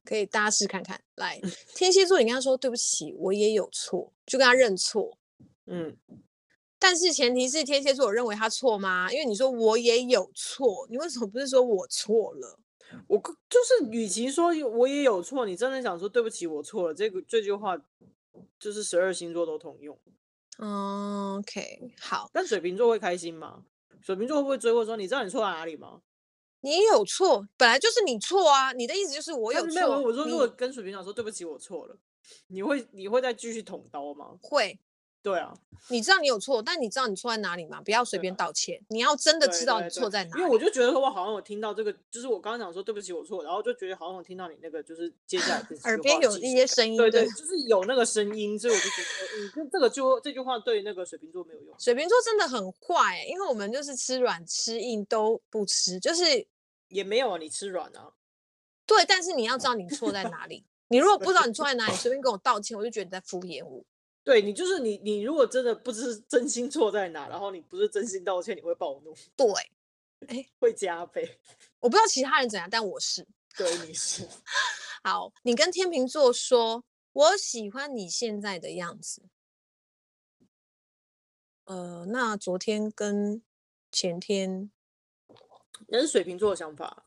[0.04, 1.02] 可以大家试看看。
[1.16, 1.40] 来，
[1.76, 5.18] 天蝎座，你跟他说对不起，我也有错，就跟他认错。
[5.66, 5.98] 嗯，
[6.80, 9.12] 但是前提是天蝎座，我认为他错吗？
[9.12, 12.60] 因为你说我也有错，你为什么不是说我错了？
[13.08, 17.78] 我就是，与其说我也有错，你真的想说对不起，我错了，这个这句话
[18.60, 19.98] 就是十二星座都通用。
[20.60, 22.30] 嗯，OK，好。
[22.34, 23.64] 但水瓶座会开心吗？
[24.02, 26.02] 水瓶座会不会追问说：“你知道你错在哪里吗？”
[26.64, 28.72] 你有错，本来就是你错啊！
[28.74, 29.74] 你的意思就是我有错。
[29.74, 31.98] 没有，我说如果跟水瓶座说对不起，我错了，
[32.48, 34.38] 你会你会再继续捅刀吗？
[34.42, 34.80] 会。
[35.24, 35.54] 对啊，
[35.90, 37.80] 你知道你有错，但你知道你错在哪里吗？
[37.82, 40.42] 不要随便道歉，你要真的知道你错在哪里。
[40.42, 48.96] 因为我就觉得说，我好像有听到这个，就是我刚刚讲说对不起，我错，然后就觉得好像有听到你那个，就是接下来耳边有一些声音，对对，就是有那个声音，所以我就觉
[49.56, 51.76] 得，嗯，这个就这句话对那个水瓶座没有用。
[51.80, 56.48] 水瓶座真的很坏欸，因为我们就是吃软吃硬都不吃，就是
[56.88, 58.12] 也没有啊，你吃软啊，
[58.88, 63.84] 对，但是你要知道你错在哪里，你如果不知道你错在哪里，随便跟我道歉，我就觉得你在敷衍我。
[64.24, 69.16] 对你就是你，你如果真的不知真心错在哪，然后你不是真心道歉，你会暴怒。
[69.36, 69.48] 对，
[70.28, 71.40] 哎，会加倍。
[71.80, 73.28] 我不知道其他人怎样，但我是。
[73.58, 74.28] 对，你是。
[75.04, 79.24] 好，你跟天秤座说，我喜欢你现在的样子。
[81.66, 83.42] 呃，那昨天跟
[83.92, 84.70] 前天，
[85.88, 87.06] 那是水瓶座的想法。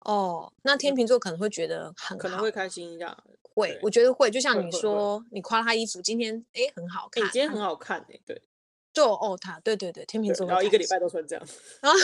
[0.00, 3.24] 哦，那天秤座可能会觉得很可能会开心一下。
[3.60, 8.42] 会，我觉得会，就像你说，你夸他衣服今天哎很好看，你今天很好看哎，对，
[8.92, 11.46] 就哦他，对对对，天秤座，然后一个礼拜都穿这样，
[11.82, 11.98] 然后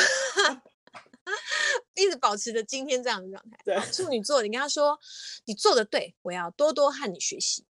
[1.95, 3.59] 一直保持着今天这样的状态。
[3.65, 4.99] 对，处女座，你跟他说，
[5.47, 7.65] 你做的对，我要多多和你学习。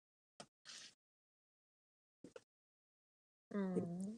[3.55, 4.16] 嗯。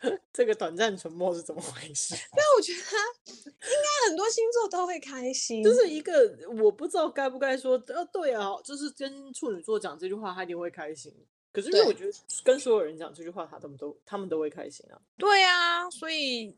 [0.32, 2.14] 这个短暂沉默是怎么回事？
[2.32, 11.12] 因为我觉得应该很多星座都会开心，就是一个我不知道该不该说，呃，对啊，就是跟处女座讲这句话，他一定会开心。
[11.52, 12.12] 可是因为我觉得
[12.44, 15.00] 跟所有人讲这句话，他们都他们都会开心啊。
[15.16, 16.54] 对啊，所以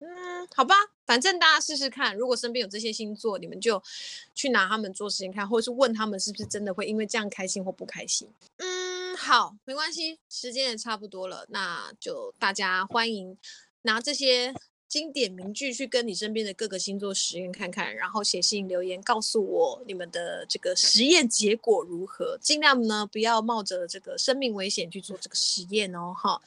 [0.00, 0.74] 嗯，好吧，
[1.06, 3.80] 反正大家试试看，如果身边有这些星座，你们就
[4.34, 8.28] 去拿他们做实验看，或者是问他们是不是真的会因为这样开心或不开心。
[8.56, 8.87] 嗯。
[9.18, 13.36] 好，没关系，时间也差不多了，那就大家欢迎
[13.82, 14.54] 拿这些
[14.86, 26.40] 经典名句去跟你身边的各个星座实验看看，然后写信留言告诉我你们的这个实验结果如何，尽量呢不要冒着这个生命危险去做这个实验哦，哈。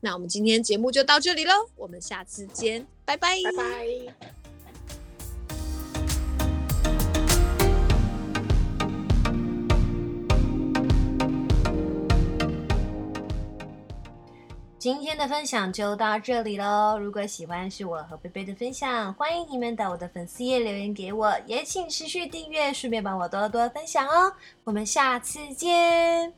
[0.00, 4.47] 那我们今天节目就到这里喽，我们下次见，拜拜，拜拜。
[14.78, 16.96] 今天的分享就到这里喽。
[17.00, 24.32] 如果喜欢是我和贝贝的分享，欢迎你们到我的粉丝页留言给我，也请持续订阅，顺便帮我多多分享哦。
[24.62, 26.32] 我们下次见。